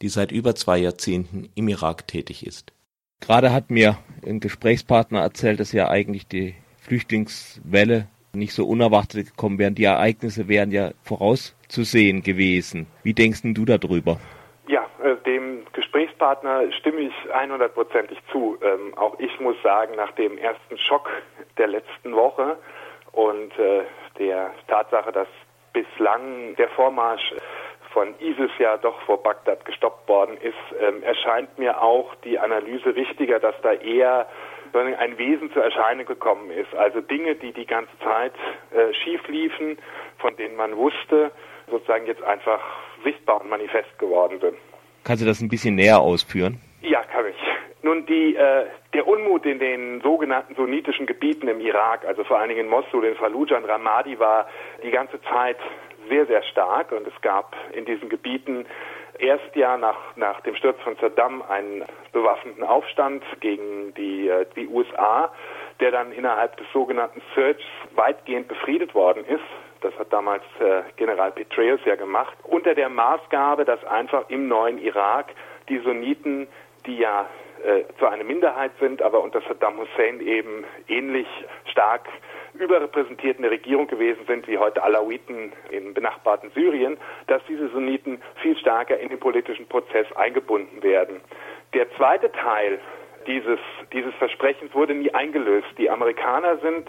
die 0.02 0.08
seit 0.08 0.32
über 0.32 0.56
zwei 0.56 0.78
Jahrzehnten 0.78 1.50
im 1.54 1.68
Irak 1.68 2.08
tätig 2.08 2.48
ist. 2.48 2.72
Gerade 3.20 3.52
hat 3.52 3.72
mir 3.72 3.98
ein 4.26 4.40
Gesprächspartner 4.40 5.20
erzählt, 5.20 5.60
dass 5.60 5.74
ja 5.74 5.90
eigentlich 5.90 6.28
die 6.28 6.56
Flüchtlingswelle 6.78 8.08
nicht 8.32 8.54
so 8.54 8.66
unerwartet 8.66 9.32
gekommen 9.32 9.60
wären. 9.60 9.76
Die 9.76 9.84
Ereignisse 9.84 10.48
wären 10.48 10.72
ja 10.72 10.94
vorauszusehen 11.04 12.24
gewesen. 12.24 12.88
Wie 13.04 13.14
denkst 13.14 13.42
du 13.44 13.66
darüber? 13.66 14.18
Ja, 14.72 14.86
äh, 15.04 15.18
dem 15.26 15.66
Gesprächspartner 15.74 16.72
stimme 16.72 17.02
ich 17.02 17.14
100%ig 17.30 18.18
zu. 18.32 18.58
Ähm, 18.62 18.98
auch 18.98 19.20
ich 19.20 19.38
muss 19.42 19.62
sagen, 19.62 19.96
nach 19.98 20.14
dem 20.14 20.38
ersten 20.38 20.78
Schock 20.78 21.10
der 21.58 21.68
letzten 21.68 22.16
Woche 22.16 22.58
und 23.12 23.52
äh, 23.60 23.84
der 24.18 24.52
Tatsache, 24.70 25.12
dass 25.12 25.28
bislang 25.74 26.56
der 26.56 26.70
Vormarsch 26.70 27.34
von 27.92 28.16
ISIS 28.22 28.52
ja 28.60 28.78
doch 28.78 29.02
vor 29.02 29.22
Bagdad 29.22 29.66
gestoppt 29.66 30.08
worden 30.08 30.38
ist, 30.38 30.56
ähm, 30.80 31.04
erscheint 31.04 31.60
mir 31.60 31.82
auch 31.82 32.16
die 32.24 32.40
Analyse 32.40 32.96
richtiger, 32.96 33.42
dass 33.42 33.56
da 33.64 33.74
eher 33.74 34.26
ein 34.74 35.18
Wesen 35.18 35.52
zur 35.52 35.66
Erscheinung 35.66 36.06
gekommen 36.06 36.50
ist. 36.50 36.74
Also 36.76 37.02
Dinge, 37.02 37.36
die 37.36 37.52
die 37.52 37.66
ganze 37.66 37.92
Zeit 38.00 38.32
äh, 38.72 38.94
schief 38.94 39.28
liefen, 39.28 39.78
von 40.20 40.34
denen 40.38 40.56
man 40.56 40.78
wusste, 40.78 41.32
sozusagen 41.72 42.06
jetzt 42.06 42.24
einfach 42.24 42.62
sichtbar 43.04 43.42
und 43.42 43.50
manifest 43.50 43.98
geworden 43.98 44.40
sind. 44.40 44.56
Kannst 45.04 45.24
du 45.24 45.28
das 45.28 45.42
ein 45.42 45.50
bisschen 45.50 45.76
näher 45.76 46.00
ausführen? 46.00 46.60
Ja, 46.82 47.02
kann 47.04 47.26
ich. 47.26 47.36
Nun, 47.84 48.06
die, 48.06 48.36
äh, 48.36 48.66
der 48.94 49.08
Unmut 49.08 49.46
in 49.46 49.58
den 49.58 50.02
sogenannten 50.02 50.54
sunnitischen 50.56 51.08
Gebieten 51.08 51.48
im 51.48 51.60
Irak, 51.60 52.06
also 52.06 52.24
vor 52.24 52.38
allen 52.38 52.50
Dingen 52.50 52.62
in 52.62 52.70
Mosul, 52.70 53.06
in 53.06 53.16
Fallujah 53.16 53.58
und 53.58 53.66
Ramadi, 53.66 54.20
war 54.20 54.48
die 54.84 54.92
ganze 54.92 55.20
Zeit 55.24 55.58
sehr, 56.08 56.28
sehr 56.28 56.44
stark 56.44 56.92
und 56.92 57.08
es 57.08 57.22
gab 57.22 57.56
in 57.74 57.86
diesen 57.86 58.10
Gebieten 58.10 58.66
erst 59.18 59.56
ja 59.56 59.78
nach, 59.78 59.98
nach 60.16 60.42
dem 60.42 60.56
Sturz 60.56 60.80
von 60.84 60.96
Saddam 60.98 61.42
einen 61.44 61.84
bewaffneten 62.12 62.64
Aufstand 62.64 63.24
gegen 63.40 63.94
die, 63.96 64.28
äh, 64.28 64.46
die 64.56 64.68
USA, 64.68 65.32
der 65.80 65.92
dann 65.92 66.12
innerhalb 66.12 66.58
des 66.58 66.68
sogenannten 66.74 67.22
Search 67.34 67.64
weitgehend 67.96 68.48
befriedet 68.48 68.94
worden 68.94 69.26
ist. 69.26 69.42
Das 69.82 69.98
hat 69.98 70.14
damals 70.14 70.44
äh, 70.60 70.84
General 70.96 71.32
Petraeus 71.32 71.80
ja 71.86 71.96
gemacht, 71.96 72.38
unter 72.44 72.76
der 72.76 72.90
Maßgabe, 72.90 73.66
dass 73.66 73.84
einfach 73.86 74.30
im 74.30 74.48
neuen 74.48 74.78
Irak 74.78 75.34
die 75.70 75.80
Sunniten, 75.80 76.48
die 76.86 76.98
ja 76.98 77.28
äh, 77.64 77.84
zwar 77.98 78.12
eine 78.12 78.24
Minderheit 78.24 78.72
sind, 78.80 79.02
aber 79.02 79.22
unter 79.22 79.42
Saddam 79.42 79.78
Hussein 79.78 80.20
eben 80.22 80.64
ähnlich 80.88 81.28
stark 81.66 82.08
überrepräsentiert 82.54 83.38
in 83.38 83.44
der 83.44 83.52
Regierung 83.52 83.88
gewesen 83.88 84.26
sind 84.28 84.48
wie 84.48 84.58
heute 84.58 84.84
Alawiten 84.84 85.54
im 85.70 85.94
benachbarten 85.94 86.52
Syrien, 86.52 86.98
dass 87.28 87.42
diese 87.48 87.70
Sunniten 87.70 88.22
viel 88.42 88.58
stärker 88.58 89.00
in 89.00 89.10
den 89.10 89.20
politischen 89.20 89.68
Prozess 89.68 90.06
eingebunden 90.16 90.84
werden. 90.84 91.22
Der 91.74 91.90
zweite 91.96 92.32
Teil 92.32 92.80
dieses, 93.28 93.60
dieses 93.94 94.14
Versprechens 94.16 94.74
wurde 94.74 94.94
nie 94.94 95.14
eingelöst. 95.14 95.68
Die 95.78 95.90
Amerikaner 95.90 96.58
sind 96.58 96.88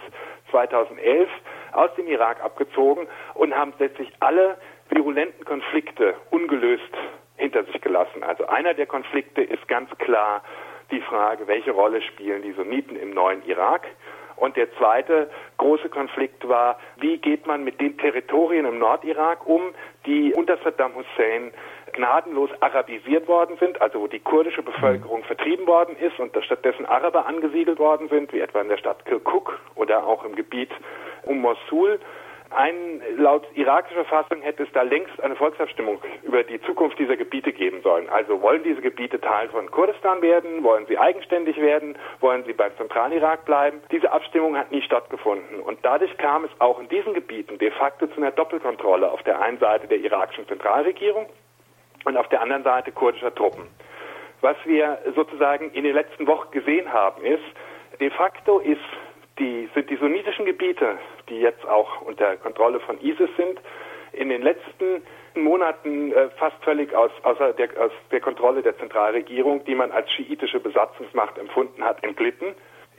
2011 0.51 1.29
aus 1.73 1.95
dem 1.97 2.07
Irak 2.07 2.43
abgezogen 2.43 3.07
und 3.35 3.55
haben 3.57 3.73
letztlich 3.79 4.13
alle 4.21 4.57
virulenten 4.89 5.45
Konflikte 5.45 6.15
ungelöst 6.31 6.93
hinter 7.37 7.65
sich 7.65 7.81
gelassen. 7.81 8.23
Also 8.23 8.47
einer 8.47 8.75
der 8.75 8.87
Konflikte 8.87 9.43
ist 9.43 9.67
ganz 9.69 9.91
klar 9.99 10.43
die 10.91 11.01
Frage, 11.01 11.47
welche 11.47 11.73
Rolle 11.73 12.03
spielen 12.03 12.43
die 12.43 12.53
Sunniten 12.53 12.97
im 12.97 13.11
neuen 13.11 13.45
Irak? 13.47 13.87
Und 14.37 14.57
der 14.57 14.73
zweite 14.77 15.31
große 15.59 15.89
Konflikt 15.89 16.49
war, 16.49 16.79
wie 16.97 17.19
geht 17.19 17.47
man 17.47 17.65
mit 17.65 17.81
den 17.81 17.97
Territorien 17.99 18.67
im 18.67 18.79
Nordirak 18.79 19.47
um, 19.47 19.75
die 20.07 20.35
unter 20.35 20.57
Saddam 20.59 20.93
Hussein 20.95 21.53
gnadenlos 21.93 22.51
arabisiert 22.61 23.29
worden 23.29 23.57
sind, 23.61 23.81
also 23.81 24.01
wo 24.01 24.07
die 24.07 24.19
kurdische 24.19 24.63
Bevölkerung 24.63 25.23
vertrieben 25.25 25.67
worden 25.67 25.97
ist 25.97 26.19
und 26.19 26.37
stattdessen 26.45 26.87
Araber 26.87 27.27
angesiedelt 27.27 27.79
worden 27.79 28.09
sind, 28.09 28.33
wie 28.33 28.41
etwa 28.41 28.63
in 28.63 28.69
der 28.69 28.79
Stadt 28.79 29.05
Kirkuk 29.05 29.61
oder 29.75 30.07
auch 30.07 30.25
im 30.25 30.35
Gebiet 30.35 30.71
um 31.25 31.41
Mosul. 31.41 31.99
Ein, 32.55 33.01
laut 33.17 33.47
irakischer 33.55 34.05
Fassung 34.05 34.43
hätte 34.43 34.65
es 34.65 34.73
da 34.73 34.83
längst 34.83 35.19
eine 35.23 35.37
Volksabstimmung 35.37 36.03
über 36.23 36.43
die 36.43 36.61
Zukunft 36.63 36.99
dieser 36.99 37.17
Gebiete 37.17 37.51
geben 37.51 37.81
sollen. 37.83 38.11
Also 38.11 38.43
wollen 38.43 38.63
diese 38.63 38.83
Gebiete 38.83 39.19
Teil 39.21 39.49
von 39.49 39.71
Kurdistan 39.71 40.21
werden? 40.21 40.63
Wollen 40.63 40.85
sie 40.87 40.99
eigenständig 40.99 41.57
werden? 41.57 41.97
Wollen 42.21 42.45
sie 42.45 42.53
beim 42.53 42.77
Zentralirak 42.77 43.47
bleiben? 43.47 43.81
Diese 43.91 44.13
Abstimmung 44.13 44.57
hat 44.57 44.71
nie 44.71 44.83
stattgefunden. 44.83 45.61
Und 45.61 45.79
dadurch 45.83 46.15
kam 46.19 46.45
es 46.45 46.51
auch 46.59 46.79
in 46.79 46.89
diesen 46.89 47.15
Gebieten 47.15 47.57
de 47.57 47.71
facto 47.71 48.07
zu 48.07 48.19
einer 48.19 48.33
Doppelkontrolle 48.33 49.11
auf 49.11 49.23
der 49.23 49.41
einen 49.41 49.59
Seite 49.59 49.87
der 49.87 49.99
irakischen 49.99 50.47
Zentralregierung 50.47 51.27
und 52.05 52.17
auf 52.19 52.29
der 52.29 52.43
anderen 52.43 52.65
Seite 52.65 52.93
kurdischer 52.93 53.35
Truppen. 53.35 53.67
Was 54.43 54.57
wir 54.65 54.99
sozusagen 55.15 55.71
in 55.71 55.85
den 55.85 55.95
letzten 55.95 56.27
Wochen 56.27 56.51
gesehen 56.51 56.93
haben, 56.93 57.25
ist, 57.25 57.45
de 57.99 58.11
facto 58.11 58.59
ist 58.59 58.81
die, 59.43 59.69
sind 59.75 59.91
die 59.91 59.97
sunnitischen 59.97 60.47
Gebiete, 60.47 60.99
die 61.29 61.41
jetzt 61.41 61.67
auch 61.67 62.03
unter 62.03 62.37
Kontrolle 62.37 62.81
von 62.81 63.01
ISIS 63.01 63.31
sind, 63.37 63.61
in 64.13 64.29
den 64.29 64.43
letzten 64.43 65.03
Monaten 65.35 66.13
äh, 66.13 66.29
fast 66.39 66.63
völlig 66.63 66.95
aus, 66.95 67.11
außer 67.23 67.53
der, 67.55 67.69
aus 67.81 67.93
der 68.11 68.21
Kontrolle 68.21 68.63
der 68.63 68.79
Zentralregierung, 68.79 69.65
die 69.65 69.75
man 69.75 69.91
als 69.91 70.11
schiitische 70.13 70.61
Besatzungsmacht 70.61 71.39
empfunden 71.39 71.83
hat, 71.83 72.05
entglitten. 72.05 72.55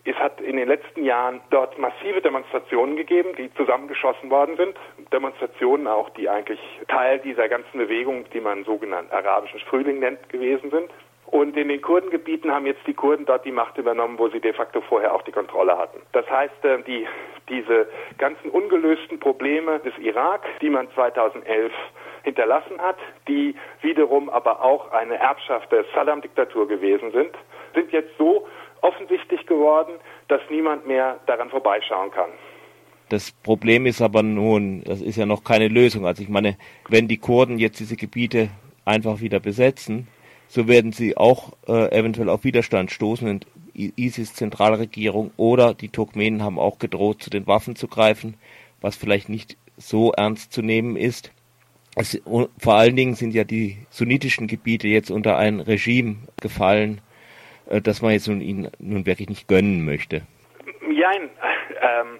Es 0.06 0.16
hat 0.18 0.42
in 0.42 0.58
den 0.58 0.68
letzten 0.68 1.06
Jahren 1.06 1.40
dort 1.50 1.78
massive 1.78 2.20
Demonstrationen 2.22 2.98
gegeben, 2.98 3.30
die 3.38 3.54
zusammengeschossen 3.54 4.30
worden 4.30 4.58
sind. 4.58 4.76
Demonstrationen 5.14 5.88
auch, 5.88 6.10
die 6.10 6.28
eigentlich 6.28 6.60
Teil 6.90 7.20
dieser 7.20 7.48
ganzen 7.48 7.78
Bewegung, 7.78 8.26
die 8.34 8.42
man 8.42 8.66
sogenannt 8.66 9.14
arabischen 9.14 9.62
Frühling 9.62 10.00
nennt, 10.00 10.28
gewesen 10.28 10.72
sind. 10.72 10.90
Und 11.34 11.58
in 11.58 11.70
den 11.70 11.82
Kurdengebieten 11.82 12.52
haben 12.52 12.68
jetzt 12.68 12.86
die 12.86 12.94
Kurden 12.94 13.26
dort 13.26 13.44
die 13.44 13.52
Macht 13.52 13.80
übernommen, 13.80 14.20
wo 14.20 14.30
sie 14.30 14.40
de 14.40 14.54
facto 14.54 14.82
vorher 14.82 15.16
auch 15.16 15.24
die 15.24 15.32
Kontrolle 15.32 15.76
hatten. 15.76 16.00
Das 16.12 16.30
heißt, 16.30 16.64
äh, 16.64 16.84
die, 16.84 17.08
diese 17.50 17.88
ganzen 18.20 18.52
ungelösten 18.52 19.20
Probleme 19.20 19.80
des 19.80 19.98
Irak, 19.98 20.44
die 20.62 20.70
man 20.70 20.88
2011 20.94 21.72
hinterlassen 22.22 22.80
hat, 22.80 22.98
die 23.28 23.56
wiederum 23.82 24.30
aber 24.30 24.62
auch 24.62 24.92
eine 24.92 25.16
Erbschaft 25.16 25.72
der 25.72 25.86
Saddam-Diktatur 25.96 26.68
gewesen 26.68 27.12
sind, 27.12 27.32
sind 27.74 27.92
jetzt 27.92 28.16
so 28.20 28.48
offensichtlich 28.82 29.44
geworden, 29.48 29.94
dass 30.28 30.42
niemand 30.52 30.86
mehr 30.86 31.20
daran 31.26 31.50
vorbeischauen 31.50 32.12
kann. 32.12 32.30
Das 33.10 33.32
Problem 33.32 33.88
ist 33.88 34.04
aber 34.04 34.22
nun, 34.22 34.84
das 34.84 35.02
ist 35.02 35.18
ja 35.18 35.26
noch 35.26 35.44
keine 35.44 35.68
Lösung. 35.68 36.06
Also 36.06 36.22
ich 36.22 36.30
meine, 36.30 36.58
wenn 36.90 37.08
die 37.08 37.18
Kurden 37.18 37.58
jetzt 37.58 37.80
diese 37.80 37.96
Gebiete 37.96 38.50
einfach 38.86 39.20
wieder 39.20 39.40
besetzen, 39.40 40.08
so 40.54 40.68
werden 40.68 40.92
sie 40.92 41.18
auch 41.18 41.54
äh, 41.68 41.98
eventuell 41.98 42.30
auf 42.30 42.44
Widerstand 42.44 42.92
stoßen 42.92 43.28
und 43.28 43.48
ISIS-Zentralregierung 43.74 45.32
oder 45.36 45.74
die 45.74 45.90
Turkmenen 45.90 46.44
haben 46.44 46.60
auch 46.60 46.78
gedroht, 46.78 47.24
zu 47.24 47.32
den 47.32 47.48
Waffen 47.48 47.76
zu 47.76 47.88
greifen, 47.88 48.36
was 48.80 48.96
vielleicht 48.96 49.30
nicht 49.30 49.58
so 49.78 50.12
ernst 50.12 50.54
zu 50.54 50.62
nehmen 50.62 50.96
ist. 50.96 51.32
Es, 51.96 52.22
vor 52.60 52.76
allen 52.76 52.96
Dingen 52.96 53.16
sind 53.16 53.34
ja 53.34 53.46
die 53.46 53.80
sunnitischen 53.90 54.46
Gebiete 54.46 54.88
jetzt 54.88 55.10
unter 55.10 55.38
ein 55.38 55.60
Regime 55.60 56.18
gefallen, 56.40 57.02
äh, 57.68 57.82
das 57.82 58.04
man 58.04 58.12
jetzt 58.12 58.28
nun 58.28 58.40
ihnen 58.40 58.70
nun 58.78 59.08
wirklich 59.08 59.30
nicht 59.30 59.48
gönnen 59.48 59.84
möchte. 59.84 60.22
Nein, 60.82 61.32
ähm, 61.82 62.20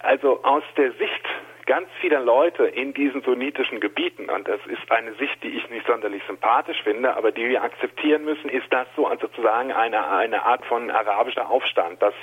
also 0.00 0.44
aus 0.44 0.62
der 0.76 0.90
Sicht 0.92 1.24
ganz 1.66 1.88
vieler 2.00 2.20
Leute 2.20 2.64
in 2.64 2.94
diesen 2.94 3.22
sunnitischen 3.22 3.80
Gebieten, 3.80 4.30
und 4.30 4.48
das 4.48 4.60
ist 4.66 4.90
eine 4.90 5.12
Sicht, 5.14 5.42
die 5.42 5.48
ich 5.48 5.68
nicht 5.68 5.86
sonderlich 5.86 6.22
sympathisch 6.26 6.80
finde, 6.82 7.16
aber 7.16 7.32
die 7.32 7.48
wir 7.48 7.62
akzeptieren 7.62 8.24
müssen, 8.24 8.48
ist 8.48 8.66
das 8.70 8.86
so 8.96 9.06
also 9.06 9.26
sozusagen 9.26 9.72
eine, 9.72 10.08
eine 10.08 10.44
Art 10.44 10.64
von 10.66 10.90
arabischer 10.90 11.50
Aufstand. 11.50 12.00
Das, 12.00 12.14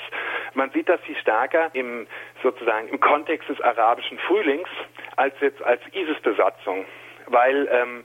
man 0.54 0.72
sieht 0.72 0.88
das 0.88 1.02
viel 1.02 1.18
stärker 1.18 1.70
im, 1.74 2.08
sozusagen 2.42 2.88
im 2.88 3.00
Kontext 3.00 3.50
des 3.50 3.60
arabischen 3.62 4.18
Frühlings 4.20 4.70
als 5.18 5.34
jetzt 5.42 5.62
als 5.64 5.82
ISIS-Besatzung 5.94 6.86
weil 7.28 7.70
ähm, 7.72 8.04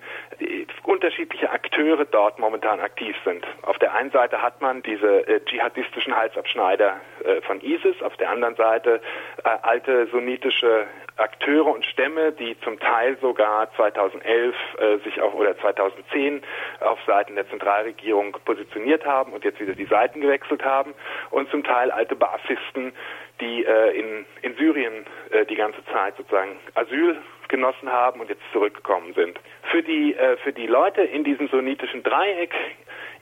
unterschiedliche 0.85 1.51
Akteure 1.51 2.05
dort 2.05 2.39
momentan 2.39 2.81
aktiv 2.81 3.17
sind. 3.25 3.45
Auf 3.63 3.79
der 3.79 3.95
einen 3.95 4.11
Seite 4.11 4.43
hat 4.43 4.61
man 4.61 4.83
diese 4.83 5.27
äh, 5.27 5.45
dschihadistischen 5.45 6.17
Halsabschneider 6.17 7.01
äh, 7.25 7.41
von 7.43 7.61
ISIS, 7.61 8.01
auf 8.03 8.17
der 8.17 8.31
anderen 8.31 8.57
Seite 8.57 9.01
äh, 9.45 9.49
alte 9.63 10.07
sunnitische 10.07 10.87
Akteure 11.19 11.67
und 11.67 11.85
Stämme, 11.85 12.33
die 12.33 12.59
zum 12.61 12.79
Teil 12.79 13.17
sogar 13.21 13.73
2011 13.75 14.55
äh, 14.79 14.99
sich 14.99 15.21
auf 15.21 15.35
oder 15.35 15.59
2010 15.59 16.43
auf 16.81 16.99
Seiten 17.07 17.35
der 17.35 17.49
Zentralregierung 17.49 18.37
positioniert 18.45 19.05
haben 19.05 19.33
und 19.33 19.45
jetzt 19.45 19.61
wieder 19.61 19.75
die 19.75 19.87
Seiten 19.87 20.21
gewechselt 20.21 20.65
haben 20.65 20.95
und 21.31 21.51
zum 21.51 21.65
Teil 21.65 21.91
alte 21.91 22.17
Basisten, 22.17 22.93
die 23.41 23.65
äh, 23.65 23.99
in, 23.99 24.27
in 24.43 24.57
Syrien 24.57 25.07
äh, 25.31 25.45
die 25.47 25.57
ganze 25.57 25.85
Zeit 25.87 26.17
sozusagen 26.17 26.59
Asyl 26.75 27.17
genossen 27.49 27.91
haben 27.91 28.21
und 28.21 28.29
jetzt 28.29 28.43
zurückgekommen 28.53 29.15
sind. 29.15 29.39
Für 29.71 29.83
die, 29.83 30.15
äh, 30.15 30.37
für 30.39 30.53
die 30.53 30.67
Leute 30.67 31.03
in 31.03 31.25
diesem 31.25 31.49
sunnitischen 31.49 32.03
Dreieck 32.03 32.55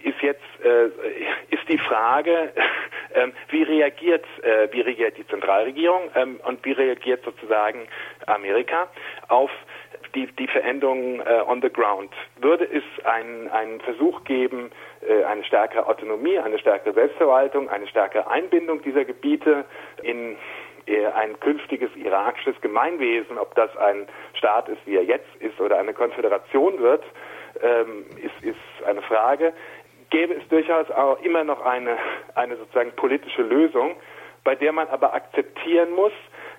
ist 0.03 0.21
jetzt 0.23 0.43
äh, 0.65 0.87
ist 1.51 1.69
die 1.69 1.79
Frage, 1.79 2.53
Ähm, 3.17 3.33
wie 3.49 3.63
reagiert, 3.63 4.25
äh, 4.43 4.69
wie 4.73 4.83
reagiert 4.83 5.17
die 5.17 5.27
Zentralregierung 5.27 6.11
ähm, 6.15 6.39
und 6.45 6.63
wie 6.65 6.73
reagiert 6.73 7.25
sozusagen 7.25 7.89
Amerika 8.27 8.89
auf 9.29 9.51
die, 10.15 10.27
die 10.27 10.47
Veränderungen 10.47 11.21
äh, 11.21 11.43
on 11.47 11.63
the 11.63 11.71
ground? 11.71 12.13
Würde 12.37 12.69
es 12.71 12.85
einen, 13.07 13.49
einen 13.49 13.81
Versuch 13.81 14.23
geben, 14.25 14.71
äh, 15.09 15.25
eine 15.25 15.45
stärkere 15.45 15.87
Autonomie, 15.87 16.39
eine 16.39 16.59
stärkere 16.59 16.93
Selbstverwaltung, 16.93 17.71
eine 17.71 17.87
stärkere 17.87 18.29
Einbindung 18.29 18.83
dieser 18.83 19.07
Gebiete 19.07 19.65
in 20.03 20.37
äh, 20.87 21.07
ein 21.07 21.41
künftiges 21.41 21.91
irakisches 21.97 22.61
Gemeinwesen, 22.61 23.39
ob 23.39 23.55
das 23.55 23.75
ein 23.79 24.07
Staat 24.35 24.69
ist, 24.69 24.81
wie 24.85 24.97
er 24.97 25.05
jetzt 25.05 25.35
ist, 25.41 25.59
oder 25.59 25.79
eine 25.79 25.95
Konföderation 25.95 26.81
wird, 26.81 27.05
ähm, 27.63 28.05
ist, 28.17 28.45
ist 28.45 28.87
eine 28.87 29.03
Frage. 29.03 29.53
Gäbe 30.11 30.35
es 30.35 30.49
durchaus 30.49 30.90
auch 30.90 31.21
immer 31.23 31.45
noch 31.45 31.64
eine, 31.64 31.97
eine 32.35 32.57
sozusagen 32.57 32.92
politische 32.92 33.42
Lösung, 33.42 33.97
bei 34.45 34.55
der 34.55 34.73
man 34.73 34.88
aber 34.88 35.14
akzeptieren 35.14 35.92
muss, 35.92 36.12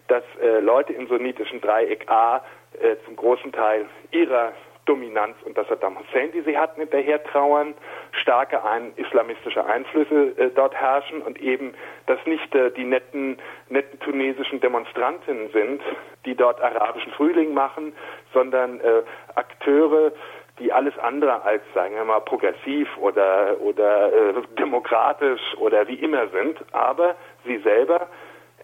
dass 0.07 0.23
äh, 0.41 0.59
Leute 0.59 0.93
im 0.93 1.07
sunnitischen 1.07 1.61
Dreieck 1.61 2.09
A 2.09 2.43
äh, 2.81 2.95
zum 3.05 3.15
großen 3.15 3.51
Teil 3.51 3.85
ihrer 4.11 4.53
Dominanz 4.87 5.35
unter 5.43 5.65
Saddam 5.65 5.99
Hussein, 5.99 6.31
die 6.31 6.41
sie 6.41 6.57
hatten, 6.57 6.79
hinterher 6.79 7.21
trauern, 7.23 7.75
starke 8.11 8.63
ein, 8.63 8.93
islamistische 8.95 9.65
Einflüsse 9.65 10.33
äh, 10.37 10.49
dort 10.55 10.73
herrschen 10.73 11.21
und 11.21 11.39
eben, 11.41 11.73
dass 12.07 12.19
nicht 12.25 12.55
äh, 12.55 12.71
die 12.71 12.85
netten, 12.85 13.37
netten 13.69 13.99
tunesischen 13.99 14.61
Demonstrantinnen 14.61 15.49
sind, 15.51 15.81
die 16.25 16.35
dort 16.35 16.61
arabischen 16.61 17.11
Frühling 17.13 17.53
machen, 17.53 17.93
sondern 18.33 18.79
äh, 18.79 19.03
Akteure, 19.35 20.13
die 20.59 20.71
alles 20.73 20.97
andere 20.97 21.43
als, 21.43 21.61
sagen 21.73 21.95
wir 21.95 22.05
mal, 22.05 22.19
progressiv 22.21 22.87
oder, 22.97 23.59
oder 23.61 24.13
äh, 24.13 24.33
demokratisch 24.59 25.41
oder 25.59 25.87
wie 25.87 25.95
immer 25.95 26.27
sind, 26.29 26.57
aber 26.73 27.15
sie 27.45 27.57
selber 27.59 28.07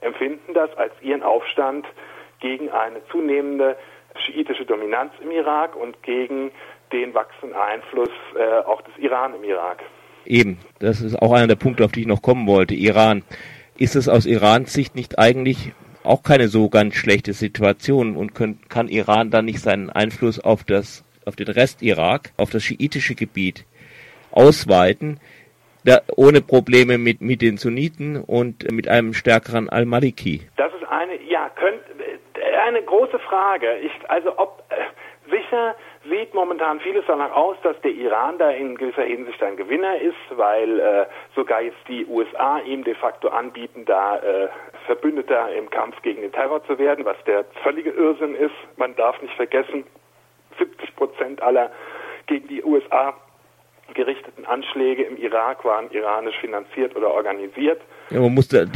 empfinden 0.02 0.54
das 0.54 0.76
als 0.78 0.94
ihren 1.02 1.24
Aufstand 1.24 1.86
gegen 2.40 2.70
eine 2.70 3.06
zunehmende 3.08 3.78
schiitische 4.26 4.66
Dominanz 4.66 5.14
im 5.22 5.32
Irak 5.32 5.76
und 5.76 6.02
gegen 6.04 6.52
den 6.92 7.14
wachsenden 7.14 7.58
Einfluss 7.58 8.10
äh, 8.38 8.60
auch 8.66 8.82
des 8.82 8.96
Iran 8.98 9.34
im 9.36 9.44
Irak. 9.44 9.82
Eben, 10.26 10.60
das 10.80 11.02
ist 11.02 11.22
auch 11.22 11.34
einer 11.34 11.48
der 11.48 11.56
Punkte, 11.56 11.84
auf 11.84 11.92
die 11.92 12.02
ich 12.02 12.08
noch 12.08 12.22
kommen 12.22 12.48
wollte. 12.48 12.74
Iran. 12.76 13.24
Ist 13.76 13.96
es 13.96 14.08
aus 14.08 14.28
Irans 14.28 14.72
Sicht 14.72 14.96
nicht 14.96 15.18
eigentlich 15.18 15.74
auch 16.04 16.22
keine 16.22 16.48
so 16.48 16.70
ganz 16.70 16.96
schlechte 16.96 17.34
Situation 17.34 18.16
und 18.16 18.36
können, 18.36 18.60
kann 18.70 18.88
Iran 18.88 19.32
dann 19.32 19.46
nicht 19.46 19.60
seinen 19.60 19.90
Einfluss 19.90 20.40
auf 20.40 20.64
das, 20.64 21.04
auf 21.26 21.36
den 21.36 21.48
Rest 21.48 21.82
Irak, 21.82 22.32
auf 22.38 22.50
das 22.50 22.64
schiitische 22.64 23.16
Gebiet 23.16 23.66
ausweiten, 24.32 25.20
da, 25.86 26.00
ohne 26.16 26.42
Probleme 26.42 26.98
mit, 26.98 27.22
mit 27.22 27.42
den 27.42 27.58
Sunniten 27.58 28.22
und 28.22 28.72
mit 28.72 28.88
einem 28.88 29.14
stärkeren 29.14 29.70
Al-Maliki? 29.70 30.42
Das 30.58 30.74
ist 30.74 30.88
eine, 30.88 31.22
ja, 31.24 31.50
könnt, 31.50 31.82
eine 32.66 32.82
große 32.82 33.20
Frage. 33.20 33.78
Ich, 33.80 33.92
also 34.08 34.38
ob 34.38 34.64
äh, 34.70 34.76
sicher 35.30 35.76
sieht 36.10 36.34
momentan 36.34 36.80
vieles 36.80 37.04
danach 37.08 37.32
aus, 37.32 37.58
dass 37.64 37.80
der 37.82 37.92
Iran 37.92 38.38
da 38.38 38.50
in 38.50 38.76
gewisser 38.76 39.04
Hinsicht 39.04 39.42
ein 39.42 39.58
Gewinner 39.58 40.00
ist, 40.00 40.16
weil 40.32 40.80
äh, 40.80 41.06
sogar 41.36 41.62
jetzt 41.62 41.78
die 41.88 42.06
USA 42.06 42.60
ihm 42.60 42.84
de 42.84 42.96
facto 42.96 43.30
anbieten, 43.30 43.86
da 43.86 44.18
äh, 44.18 44.50
Verbündeter 44.86 45.54
im 45.54 45.70
Kampf 45.70 46.02
gegen 46.02 46.22
den 46.22 46.32
Terror 46.32 46.64
zu 46.66 46.78
werden, 46.78 47.06
was 47.06 47.18
der 47.26 47.46
völlige 47.64 47.92
Irrsinn 47.92 48.36
ist. 48.36 48.56
Man 48.78 48.96
darf 48.96 49.22
nicht 49.22 49.34
vergessen, 49.36 49.86
70 50.58 50.96
Prozent 50.96 51.42
aller 51.42 51.72
gegen 52.28 52.48
die 52.48 52.64
USA 52.64 53.16
gerichteten 53.94 54.46
Anschläge 54.46 55.04
im 55.04 55.18
Irak 55.18 55.66
waren 55.66 55.92
iranisch 55.92 56.38
finanziert 56.40 56.96
oder 56.96 57.12
organisiert. 57.12 57.82
Ja, 58.10 58.22
man 58.22 58.34
muss 58.34 58.48
das, 58.48 58.68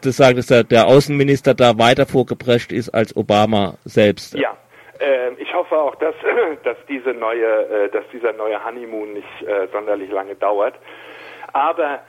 das 0.00 0.16
sagen, 0.16 0.36
dass 0.36 0.46
der, 0.46 0.86
Außenminister 0.86 1.54
da 1.54 1.78
weiter 1.78 2.06
vorgeprescht 2.06 2.72
ist 2.72 2.90
als 2.90 3.16
Obama 3.16 3.74
selbst. 3.84 4.34
Ja, 4.34 4.56
äh, 4.98 5.32
ich 5.38 5.52
hoffe 5.54 5.76
auch, 5.76 5.94
dass, 5.96 6.14
dass 6.64 6.76
diese 6.88 7.10
neue, 7.10 7.46
äh, 7.46 7.88
dass 7.90 8.04
dieser 8.12 8.32
neue 8.32 8.62
Honeymoon 8.64 9.14
nicht 9.14 9.42
äh, 9.42 9.68
sonderlich 9.72 10.10
lange 10.10 10.34
dauert. 10.34 10.74
Aber 11.52 12.00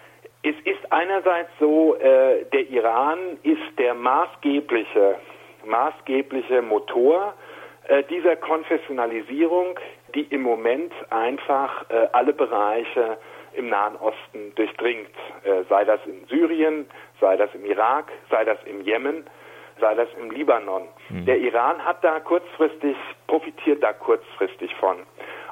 es 0.43 0.55
ist 0.65 0.91
einerseits 0.91 1.49
so, 1.59 1.95
äh, 1.95 2.45
der 2.51 2.69
Iran 2.69 3.37
ist 3.43 3.77
der 3.77 3.93
maßgebliche, 3.93 5.15
maßgebliche 5.65 6.61
Motor 6.61 7.33
dieser 8.09 8.35
Konfessionalisierung, 8.35 9.79
die 10.13 10.23
im 10.23 10.41
Moment 10.41 10.93
einfach 11.09 11.89
äh, 11.89 12.07
alle 12.11 12.33
Bereiche 12.33 13.17
im 13.53 13.69
Nahen 13.69 13.95
Osten 13.95 14.53
durchdringt, 14.55 15.09
äh, 15.43 15.63
sei 15.69 15.83
das 15.85 15.99
in 16.05 16.25
Syrien, 16.27 16.87
sei 17.19 17.37
das 17.37 17.53
im 17.55 17.65
Irak, 17.65 18.11
sei 18.29 18.45
das 18.45 18.57
im 18.65 18.81
Jemen, 18.81 19.25
sei 19.79 19.95
das 19.95 20.07
im 20.19 20.31
Libanon. 20.31 20.87
Mhm. 21.09 21.25
Der 21.25 21.39
Iran 21.39 21.83
hat 21.83 22.03
da 22.03 22.19
kurzfristig, 22.19 22.95
profitiert 23.27 23.83
da 23.83 23.93
kurzfristig 23.93 24.73
von. 24.75 24.97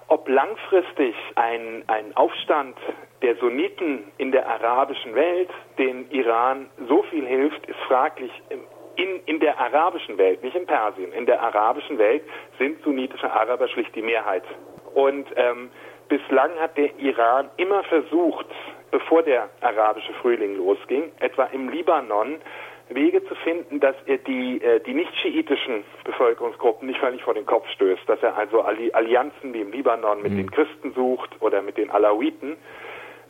Ob 0.07 0.29
langfristig 0.29 1.15
ein, 1.35 1.83
ein 1.87 2.15
Aufstand 2.15 2.77
der 3.23 3.35
Sunniten 3.37 4.11
in 4.17 4.31
der 4.31 4.47
arabischen 4.47 5.15
Welt 5.15 5.49
den 5.79 6.09
Iran 6.11 6.69
so 6.87 7.01
viel 7.03 7.25
hilft, 7.25 7.65
ist 7.65 7.79
fraglich. 7.87 8.31
In, 8.95 9.19
in 9.25 9.39
der 9.39 9.59
arabischen 9.59 10.17
Welt, 10.17 10.43
nicht 10.43 10.55
in 10.55 10.65
Persien, 10.65 11.11
in 11.11 11.25
der 11.25 11.41
arabischen 11.41 11.97
Welt 11.97 12.23
sind 12.57 12.81
sunnitische 12.83 13.31
Araber 13.31 13.67
schlicht 13.67 13.95
die 13.95 14.01
Mehrheit. 14.01 14.43
Und 14.93 15.27
ähm, 15.35 15.69
bislang 16.07 16.51
hat 16.59 16.77
der 16.77 16.97
Iran 16.99 17.49
immer 17.57 17.83
versucht, 17.83 18.47
bevor 18.91 19.23
der 19.23 19.49
arabische 19.61 20.13
Frühling 20.21 20.55
losging, 20.55 21.11
etwa 21.19 21.45
im 21.45 21.69
Libanon 21.69 22.37
Wege 22.89 23.25
zu 23.25 23.33
finden, 23.35 23.79
dass 23.79 23.95
er 24.05 24.17
die, 24.19 24.61
äh, 24.61 24.79
die 24.81 24.93
nicht-schiitischen 24.93 25.83
Bevölkerungsgruppen 26.03 26.87
nicht 26.87 26.99
völlig 26.99 27.23
vor 27.23 27.33
den 27.33 27.45
Kopf 27.45 27.67
stößt, 27.71 28.07
dass 28.07 28.21
er 28.21 28.37
also 28.37 28.61
Allianzen 28.61 29.53
wie 29.53 29.61
im 29.61 29.71
Libanon 29.71 30.21
mit 30.21 30.33
mhm. 30.33 30.37
den 30.37 30.51
Christen 30.51 30.93
sucht 30.93 31.31
oder 31.39 31.61
mit 31.61 31.77
den 31.77 31.89
Alawiten. 31.89 32.57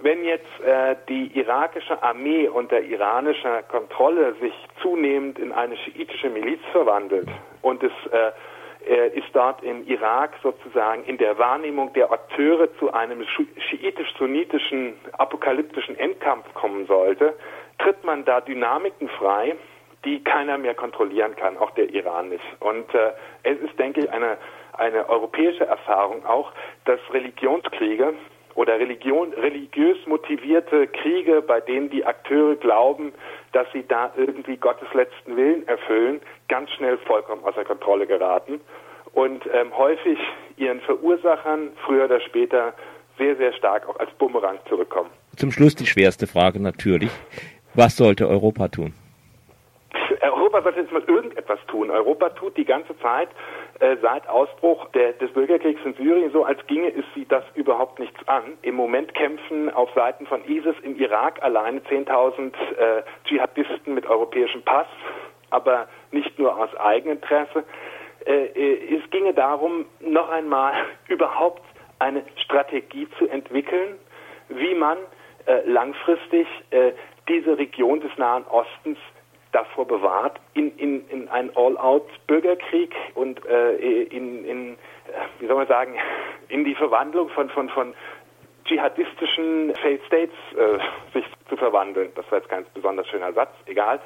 Wenn 0.02 0.24
jetzt 0.26 0.60
äh, 0.64 0.96
die 1.08 1.38
irakische 1.38 2.02
Armee 2.04 2.48
unter 2.48 2.82
iranischer 2.82 3.64
Kontrolle 3.64 4.36
sich 4.42 4.54
zunehmend 4.82 5.40
in 5.40 5.52
eine 5.52 5.78
schiitische 5.78 6.30
Miliz 6.30 6.60
verwandelt 6.72 7.28
und 7.62 7.82
es 7.82 7.92
äh, 8.12 8.32
ist 9.18 9.30
dort 9.34 9.64
im 9.64 9.88
Irak 9.88 10.34
sozusagen 10.44 11.04
in 11.06 11.18
der 11.18 11.38
Wahrnehmung 11.40 11.92
der 11.94 12.12
Akteure 12.12 12.68
zu 12.78 12.94
einem 12.94 13.26
schiitisch-sunnitischen 13.70 14.94
apokalyptischen 15.14 15.98
Endkampf 15.98 16.54
kommen 16.54 16.86
sollte, 16.86 17.34
tritt 17.80 18.04
man 18.04 18.26
da 18.26 18.42
Dynamiken 18.42 19.10
frei, 19.10 19.56
die 20.04 20.24
keiner 20.24 20.58
mehr 20.60 20.76
kontrollieren 20.76 21.36
kann, 21.36 21.58
auch 21.58 21.72
der 21.72 21.90
Iran 21.90 22.30
nicht. 22.30 22.44
Und 22.60 22.94
äh, 22.94 23.12
es 23.44 23.60
ist, 23.60 23.78
denke 23.80 24.02
ich, 24.02 24.12
eine, 24.12 24.38
eine 24.74 25.10
europäische 25.10 25.66
Erfahrung 25.66 26.26
auch, 26.26 26.52
dass 26.86 27.00
Religionskriege 27.12 28.14
oder 28.56 28.80
Religion, 28.80 29.34
religiös 29.34 29.98
motivierte 30.08 30.88
Kriege, 30.88 31.42
bei 31.42 31.60
denen 31.60 31.90
die 31.90 32.06
Akteure 32.06 32.56
glauben, 32.56 33.14
dass 33.52 33.68
sie 33.74 33.86
da 33.88 34.12
irgendwie 34.16 34.58
Gottes 34.58 34.88
letzten 34.94 35.36
Willen 35.36 35.68
erfüllen, 35.68 36.22
ganz 36.48 36.72
schnell 36.72 36.98
vollkommen 37.00 37.44
außer 37.44 37.66
Kontrolle 37.66 38.08
geraten 38.08 38.62
und 39.14 39.44
ähm, 39.54 39.78
häufig 39.78 40.18
ihren 40.58 40.82
Verursachern 40.82 41.70
früher 41.86 42.06
oder 42.06 42.22
später 42.22 42.74
sehr, 43.18 43.36
sehr 43.36 43.54
stark 43.54 43.88
auch 43.88 44.00
als 44.00 44.12
Bumerang 44.18 44.58
zurückkommen. 44.68 45.10
Zum 45.36 45.52
Schluss 45.52 45.76
die 45.76 45.86
schwerste 45.86 46.28
Frage 46.28 46.62
natürlich. 46.62 47.12
Was 47.74 47.98
sollte 47.98 48.28
Europa 48.28 48.70
tun? 48.70 48.94
Europa 50.22 50.62
sollte 50.62 50.80
jetzt 50.82 50.92
mal 50.92 51.04
irgendetwas 51.08 51.60
tun. 51.68 51.90
Europa 51.90 52.30
tut 52.30 52.56
die 52.58 52.66
ganze 52.66 52.98
Zeit 53.00 53.30
äh, 53.80 53.98
seit 54.02 54.28
Ausbruch 54.30 54.88
der, 54.92 55.14
des 55.14 55.32
Bürgerkriegs 55.34 55.82
in 55.84 55.94
Syrien 55.96 56.32
so, 56.32 56.46
als 56.46 56.66
ginge 56.68 56.94
es 56.96 57.04
sie 57.14 57.26
das 57.26 57.44
überhaupt 57.56 58.00
nichts 58.00 58.26
an. 58.28 58.58
Im 58.62 58.76
Moment 58.76 59.14
kämpfen 59.14 59.70
auf 59.74 59.90
Seiten 59.94 60.26
von 60.28 60.46
ISIS 60.46 60.76
im 60.84 60.96
Irak 60.98 61.44
alleine 61.44 61.80
10.000 61.82 62.54
äh, 62.54 63.04
Dschihadisten 63.26 63.94
mit 63.94 64.06
europäischem 64.06 64.62
Pass, 64.64 64.88
aber 65.50 65.88
nicht 66.12 66.40
nur 66.40 66.58
aus 66.58 66.74
Eigeninteresse. 66.78 67.66
Äh, 68.26 68.46
äh, 68.46 68.98
es 68.98 69.10
ginge 69.12 69.34
darum, 69.34 69.86
noch 70.00 70.30
einmal 70.30 70.74
überhaupt 71.10 71.62
eine 72.00 72.24
Strategie 72.44 73.08
zu 73.18 73.28
entwickeln, 73.28 73.98
wie 74.50 74.74
man 74.74 74.98
äh, 75.48 75.68
langfristig 75.68 76.48
diese 77.28 77.58
Region 77.58 78.02
des 78.02 78.12
Nahen 78.18 78.46
Ostens 78.46 78.98
davor 79.56 79.88
bewahrt, 79.88 80.40
in, 80.54 80.78
in, 80.78 81.08
in 81.10 81.30
einen 81.30 81.50
All-out-Bürgerkrieg 81.56 82.94
und 83.14 83.44
äh, 83.46 83.76
in, 84.04 84.44
in, 84.44 84.74
äh, 84.74 84.78
wie 85.40 85.48
soll 85.48 85.56
man 85.56 85.68
sagen, 85.68 85.96
in 86.50 86.66
die 86.66 86.76
Verwandlung 86.76 87.30
von, 87.30 87.50
von, 87.50 87.70
von 87.70 87.94
dschihadistischen 88.66 89.74
Failed 89.76 90.04
States 90.08 90.34
äh, 90.58 90.80
sich 91.14 91.26
zu 91.48 91.56
verwandeln. 91.56 92.12
Das 92.16 92.30
war 92.32 92.40
jetzt 92.40 92.50
kein 92.50 92.66
besonders 92.74 93.08
schöner 93.08 93.32
Satz, 93.32 93.52
egal. 93.66 94.02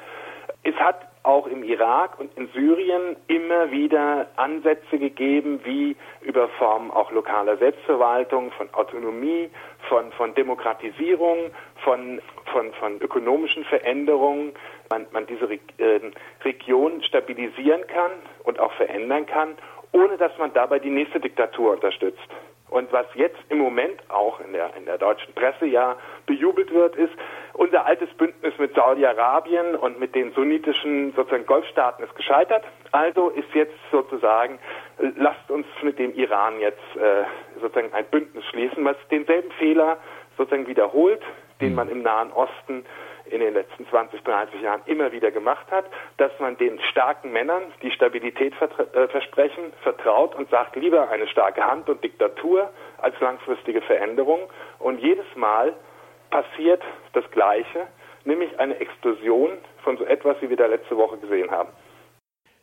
Es 0.62 0.74
hat 0.76 1.09
auch 1.22 1.46
im 1.46 1.62
Irak 1.62 2.18
und 2.18 2.34
in 2.36 2.48
Syrien 2.48 3.16
immer 3.26 3.70
wieder 3.70 4.28
Ansätze 4.36 4.98
gegeben, 4.98 5.60
wie 5.64 5.96
über 6.22 6.48
Formen 6.48 6.90
auch 6.90 7.10
lokaler 7.12 7.58
Selbstverwaltung, 7.58 8.50
von 8.52 8.72
Autonomie, 8.72 9.50
von, 9.88 10.10
von 10.12 10.34
Demokratisierung, 10.34 11.50
von, 11.84 12.20
von, 12.52 12.72
von 12.74 13.00
ökonomischen 13.00 13.64
Veränderungen, 13.64 14.52
man, 14.88 15.06
man 15.12 15.26
diese 15.26 15.48
Re 15.48 15.58
äh, 15.78 16.00
Region 16.42 17.02
stabilisieren 17.02 17.86
kann 17.86 18.12
und 18.44 18.58
auch 18.58 18.72
verändern 18.72 19.26
kann, 19.26 19.56
ohne 19.92 20.16
dass 20.16 20.36
man 20.38 20.52
dabei 20.52 20.78
die 20.78 20.90
nächste 20.90 21.20
Diktatur 21.20 21.72
unterstützt. 21.72 22.28
Und 22.70 22.92
was 22.92 23.06
jetzt 23.14 23.38
im 23.48 23.58
Moment 23.58 24.00
auch 24.08 24.40
in 24.40 24.52
der, 24.52 24.74
in 24.76 24.84
der 24.84 24.96
deutschen 24.96 25.34
Presse 25.34 25.66
ja 25.66 25.96
bejubelt 26.26 26.72
wird, 26.72 26.94
ist, 26.96 27.12
unser 27.54 27.84
altes 27.84 28.08
Bündnis 28.14 28.54
mit 28.58 28.74
Saudi-Arabien 28.74 29.74
und 29.74 29.98
mit 29.98 30.14
den 30.14 30.32
sunnitischen 30.32 31.12
sozusagen 31.14 31.46
Golfstaaten 31.46 32.04
ist 32.04 32.14
gescheitert. 32.14 32.64
Also 32.92 33.30
ist 33.30 33.52
jetzt 33.54 33.74
sozusagen, 33.90 34.58
lasst 35.16 35.50
uns 35.50 35.66
mit 35.82 35.98
dem 35.98 36.14
Iran 36.14 36.60
jetzt 36.60 36.78
äh, 36.96 37.24
sozusagen 37.60 37.92
ein 37.92 38.06
Bündnis 38.06 38.44
schließen, 38.46 38.84
was 38.84 38.96
denselben 39.10 39.50
Fehler 39.52 39.98
sozusagen 40.38 40.68
wiederholt, 40.68 41.22
den 41.60 41.74
man 41.74 41.88
im 41.88 42.02
Nahen 42.02 42.32
Osten 42.32 42.84
in 43.30 43.40
den 43.40 43.54
letzten 43.54 43.86
20, 43.88 44.22
30 44.22 44.60
Jahren 44.60 44.82
immer 44.86 45.12
wieder 45.12 45.30
gemacht 45.30 45.66
hat, 45.70 45.84
dass 46.16 46.32
man 46.38 46.56
den 46.56 46.80
starken 46.90 47.32
Männern, 47.32 47.62
die 47.82 47.90
Stabilität 47.90 48.52
äh, 48.60 49.08
versprechen, 49.08 49.72
vertraut 49.82 50.34
und 50.34 50.50
sagt, 50.50 50.76
lieber 50.76 51.08
eine 51.08 51.26
starke 51.28 51.64
Hand 51.64 51.88
und 51.88 52.02
Diktatur 52.02 52.70
als 52.98 53.18
langfristige 53.20 53.80
Veränderung. 53.82 54.50
Und 54.78 55.00
jedes 55.00 55.26
Mal 55.36 55.74
passiert 56.30 56.82
das 57.12 57.24
Gleiche, 57.30 57.86
nämlich 58.24 58.58
eine 58.58 58.78
Explosion 58.80 59.58
von 59.82 59.96
so 59.96 60.04
etwas, 60.04 60.36
wie 60.40 60.50
wir 60.50 60.56
da 60.56 60.66
letzte 60.66 60.96
Woche 60.96 61.18
gesehen 61.18 61.50
haben. 61.50 61.70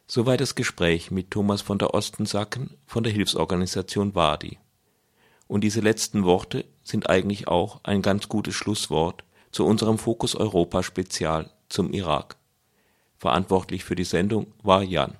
Soweit 0.05 0.39
das 0.39 0.55
Gespräch 0.55 1.11
mit 1.11 1.31
Thomas 1.31 1.61
von 1.61 1.77
der 1.77 1.93
Ostensacken 1.93 2.77
von 2.85 3.03
der 3.03 3.11
Hilfsorganisation 3.11 4.15
Wadi. 4.15 4.57
Und 5.47 5.61
diese 5.65 5.81
letzten 5.81 6.23
Worte 6.25 6.65
sind 6.83 7.09
eigentlich 7.09 7.47
auch 7.47 7.81
ein 7.83 8.01
ganz 8.01 8.29
gutes 8.29 8.53
Schlusswort 8.53 9.23
zu 9.50 9.66
unserem 9.66 9.98
Fokus 9.98 10.34
Europa 10.34 10.82
Spezial 10.82 11.50
zum 11.68 11.92
Irak. 11.92 12.36
Verantwortlich 13.18 13.84
für 13.84 13.94
die 13.94 14.04
Sendung 14.04 14.46
war 14.62 14.82
Jan. 14.82 15.14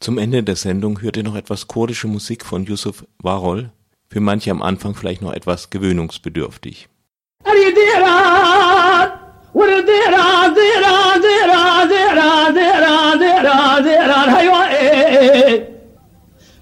Zum 0.00 0.18
Ende 0.18 0.42
der 0.42 0.56
Sendung 0.56 1.00
hört 1.00 1.16
ihr 1.16 1.24
noch 1.24 1.34
etwas 1.34 1.66
kurdische 1.66 2.06
Musik 2.06 2.44
von 2.44 2.64
Yusuf 2.64 3.04
Warol, 3.18 3.70
für 4.08 4.20
manche 4.20 4.50
am 4.50 4.62
Anfang 4.62 4.94
vielleicht 4.94 5.22
noch 5.22 5.32
etwas 5.32 5.70
gewöhnungsbedürftig. 5.70 6.88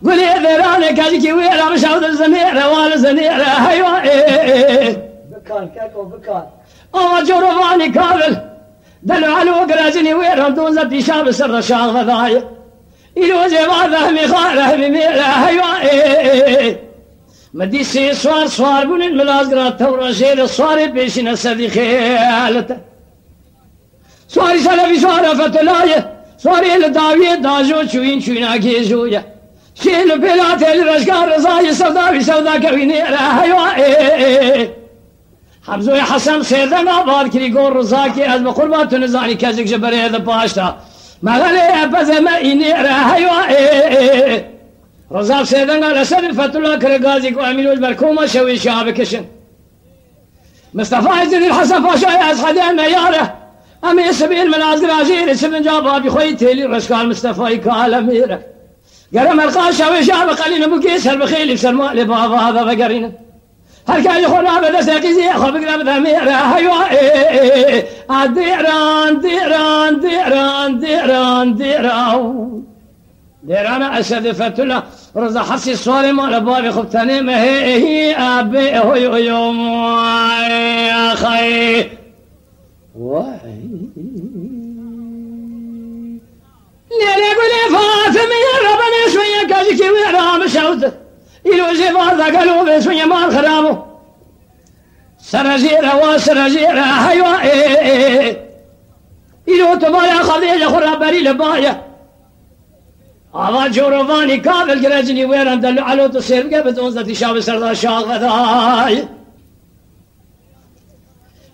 قولي 0.04 0.26
ذيرانك 0.26 1.00
هذيك 1.00 1.36
ويرا 1.36 1.70
مشاود 1.70 2.04
الزنيرة 2.04 2.68
والزنيرة 2.70 3.44
هيوا 3.44 3.98
بكان 5.30 5.68
كاكو 5.68 6.04
بكان 6.04 6.46
آجر 6.91 7.43
وانی 7.43 7.91
کابل 7.91 8.35
دلوال 9.07 9.47
و 9.47 9.65
گرازنی 9.65 10.13
ویرم 10.13 10.55
دون 10.55 10.71
زدی 10.71 11.01
شاب 11.01 11.31
سر 11.31 11.61
شام 11.61 11.97
غذای 11.97 12.41
ایلوزی 13.13 13.55
ما 13.55 13.97
رحمی 13.97 14.27
خواه 14.27 14.55
رحمی 14.55 14.89
میره 14.89 15.23
حیوائی 15.23 16.77
مدی 17.53 17.83
سی 17.83 18.13
سوار 18.13 18.47
سوار 18.47 18.85
بونین 18.85 19.17
ملاز 19.17 19.51
گراد 19.51 19.77
تورا 19.77 20.11
شیر 20.13 20.45
سوار 20.45 20.87
پیشی 20.87 21.21
نسدی 21.21 21.69
خیالت. 21.69 22.77
سواری 24.27 24.59
سلفی 24.59 24.99
سوار 24.99 25.35
فتلایه 25.35 26.05
سواری 26.37 26.75
لداویه 26.75 27.35
داجو 27.35 27.83
چوین 27.83 28.19
چوینا 28.19 28.57
گیزویه 28.57 29.23
شیل 29.75 30.17
پیلاتی 30.17 30.65
لرشگار 30.65 31.35
رضای 31.35 31.73
سودا 31.73 32.11
بی 32.11 32.23
سودا 32.23 32.59
کوینی 32.59 33.01
را 33.01 33.41
حیوائی 33.41 34.80
حمزو 35.67 35.95
حسن 35.95 36.41
خیده 36.41 36.81
نابار 36.81 37.27
کری 37.27 37.49
گون 37.49 37.77
رزا 37.77 38.09
که 38.09 38.29
از 38.29 38.43
بقربا 38.43 38.85
تو 38.85 38.97
ما 38.97 39.33
کسی 39.33 39.63
کشه 39.63 39.77
بره 39.77 40.09
ده 40.09 40.19
پاشتا 40.19 40.75
مغلی 41.23 41.87
بزم 41.93 42.27
اینی 42.27 42.73
رهیو 42.73 43.29
رزا 45.11 45.43
خیده 45.43 45.77
نگا 45.77 45.87
لسر 45.87 46.31
فتولا 46.31 46.77
کره 46.77 46.99
گازی 46.99 47.31
که 47.31 47.43
امینوش 47.43 47.79
برکوما 47.79 48.27
شوي 48.27 48.57
شعب 48.57 48.91
كشن. 48.91 49.25
مصطفى 50.73 51.09
عزيز 51.09 51.33
الحسن 51.33 51.83
فاشا 51.83 52.07
از 52.07 52.39
يا 52.55 52.71
مياره 52.71 53.33
ام 53.83 53.99
اسم 53.99 54.29
من 54.29 54.61
از 54.61 54.83
راجير 54.83 55.31
اسم 55.31 55.57
جاب 55.57 55.87
أبي 55.87 56.09
خويتي 56.09 56.53
لي 56.53 56.63
رشقال 56.63 57.09
مصطفى 57.09 57.57
كالاميره 57.57 58.39
قال 59.17 59.37
مرقاشه 59.37 59.91
وشاب 59.91 60.29
قليل 60.29 60.63
ابو 60.63 60.79
كيس 60.79 61.07
البخيل 61.07 61.53
بسلمان 61.53 61.95
لبابا 61.95 62.37
هذا 62.37 62.63
بقرينه. 62.63 63.11
halkaan 63.91 64.19
yuxunaabada 64.25 64.79
saaqisi 64.89 65.23
xobiglaabdamiirahayo 65.41 66.75
adiran 68.21 69.11
diran 69.23 69.91
diran 70.03 70.69
diran 70.83 71.47
diraw 71.59 72.21
dirana 73.47 73.87
ashadifatula 73.99 74.77
roza 75.21 75.41
xasi 75.49 75.73
soole 75.85 76.11
mola 76.19 76.39
boobi 76.47 76.69
khubtani 76.77 77.17
maheehi 77.29 77.95
aabe 78.27 78.63
hoy 78.87 79.03
oyomay 79.17 80.51
ليلة 87.01 87.29
قولي 87.39 87.61
فاطمة 87.73 88.37
يا 88.47 88.55
ربنا 88.67 89.01
شوية 89.13 89.41
كاجي 89.49 89.73
كي 89.77 89.89
ويرام 89.89 90.47
شوتت 90.47 91.00
إلو 91.45 91.73
زفاف 91.73 92.35
قالوا 92.35 92.77
بسوية 92.77 93.05
ما 93.05 93.25
الخرامو 93.25 93.83
سرزيرة 95.19 95.95
وسرزيرة 96.03 96.81
هيوا 96.81 97.35
إلو 99.47 99.75
تبايا 99.75 100.23
خديجة 100.23 100.65
خرا 100.65 100.95
بري 100.95 101.19
لبايا. 101.19 101.83
آوا 103.35 103.67
جوروفاني 103.67 104.37
كابل 104.37 104.85
قرجني 104.85 105.25
ويران 105.25 105.59
دلو 105.59 105.83
علو 105.83 106.07
تصير 106.07 106.55
قبل 106.55 106.75
تونزة 106.75 107.13
شاب 107.13 107.39
سردا 107.39 107.73
شاغ 107.73 108.01
غداي 108.01 109.07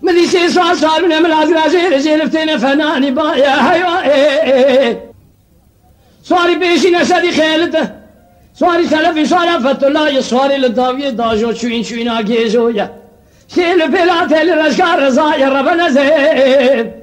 مدي 0.02 0.26
سي 0.26 0.48
سوال 0.48 0.76
سوال 0.76 1.04
من 1.04 1.12
املاز 1.12 1.52
رازي 1.52 1.88
رزي 1.88 2.16
لفتين 2.16 2.58
فناني 2.58 3.10
بايا. 3.10 3.72
هيوا 3.72 4.96
سواري 6.22 6.54
بيشي 6.54 6.90
نسدي 6.90 7.32
خيلته. 7.32 7.90
سواری 8.57 8.87
سلفی 8.87 9.25
سوارا 9.25 9.59
فتولا 9.59 10.21
سواری 10.21 10.57
لداوی 10.57 11.11
داجو 11.11 11.53
چوین 11.53 11.83
چوین 11.83 12.09
آگیزو 12.09 12.71
یا 12.71 12.89
شیل 13.47 13.87
پیلات 13.87 14.31
هل 14.31 14.49
رشکار 14.59 14.99
رضا 14.99 15.37
یا 15.39 15.47
رب 15.47 15.69
نزید 15.69 16.93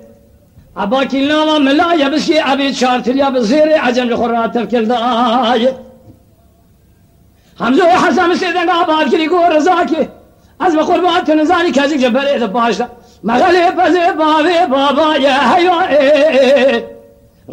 عبا 0.77 1.05
کلنا 1.05 1.59
ملا 1.59 1.95
یا 1.95 2.11
بسکی 2.11 2.39
عبید 2.39 2.75
شارتر 2.75 3.17
یا 3.17 3.31
بزیر 3.31 3.81
عجم 3.81 4.09
لخورات 4.09 4.59
تفکر 4.59 4.81
دای 4.81 5.69
حمزه 7.61 7.83
و 7.85 8.07
حسن 8.07 8.35
سیدن 8.35 8.69
آباد 8.69 9.11
کلی 9.11 9.29
گو 9.29 9.43
رضا 9.57 9.85
کی 9.85 10.09
از 10.61 10.77
بقربات 10.77 11.31
نزانی 11.31 11.71
کزی 11.71 11.99
جبر 11.99 12.27
اید 12.27 12.47
باشتا 12.47 12.89
مغلی 13.25 13.71
بزی 13.79 13.99
بابی 14.19 14.67
بابا 14.71 15.17
یا 15.17 15.33
حیوه 15.33 16.83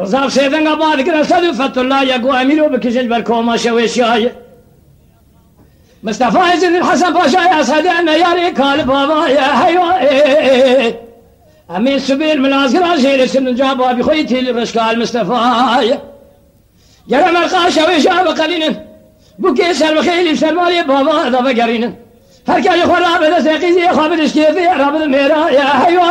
رزاق 0.00 0.28
سيدنا 0.28 0.74
قباد 0.74 1.00
كنا 1.00 1.22
صدفة 1.22 1.81
الله 1.81 2.02
يقو 2.02 2.33
أمينو 2.33 2.68
بكجل 2.68 3.09
بالكوما 3.09 3.57
شوي 3.57 3.88
شاي. 3.88 4.33
مصطفى 6.02 6.59
زين 6.59 6.76
الحسن 6.76 7.12
باشا 7.12 7.38
يا 7.38 7.62
صدقنا 7.62 8.14
يا 8.14 8.33
ريكال 8.35 8.85
بابا 8.85 9.28
يا 9.28 9.40
حيوا 9.40 9.92
أمين 11.76 11.98
سبيل 11.98 12.42
من 12.42 12.52
أزقر 12.52 12.94
أزير 12.94 13.24
اسم 13.24 13.48
جاب 13.48 13.83
أبي 13.83 14.02
خويتي 14.02 14.40
للرشقال 14.40 15.00
مصطفى. 15.00 15.98
يا 17.09 17.31
مرقا 17.31 17.70
شوي 17.70 18.00
شاب 18.00 18.37
سر 18.37 18.74
بكي 19.38 19.74
سلمخيل 19.74 20.38
سلمالي 20.38 20.83
بابا 20.83 21.12
هذا 21.12 21.40
بقرين. 21.40 21.94
هر 22.48 22.61
كان 22.61 22.78
يخور 22.78 22.98
رابد 22.98 23.42
سيقيزي 23.42 23.85
يخابر 23.85 24.24
اشكيفي 24.24 24.66
رابد 24.66 25.02
ميرا 25.02 25.48
يا 25.48 25.64
حيوا 25.64 26.11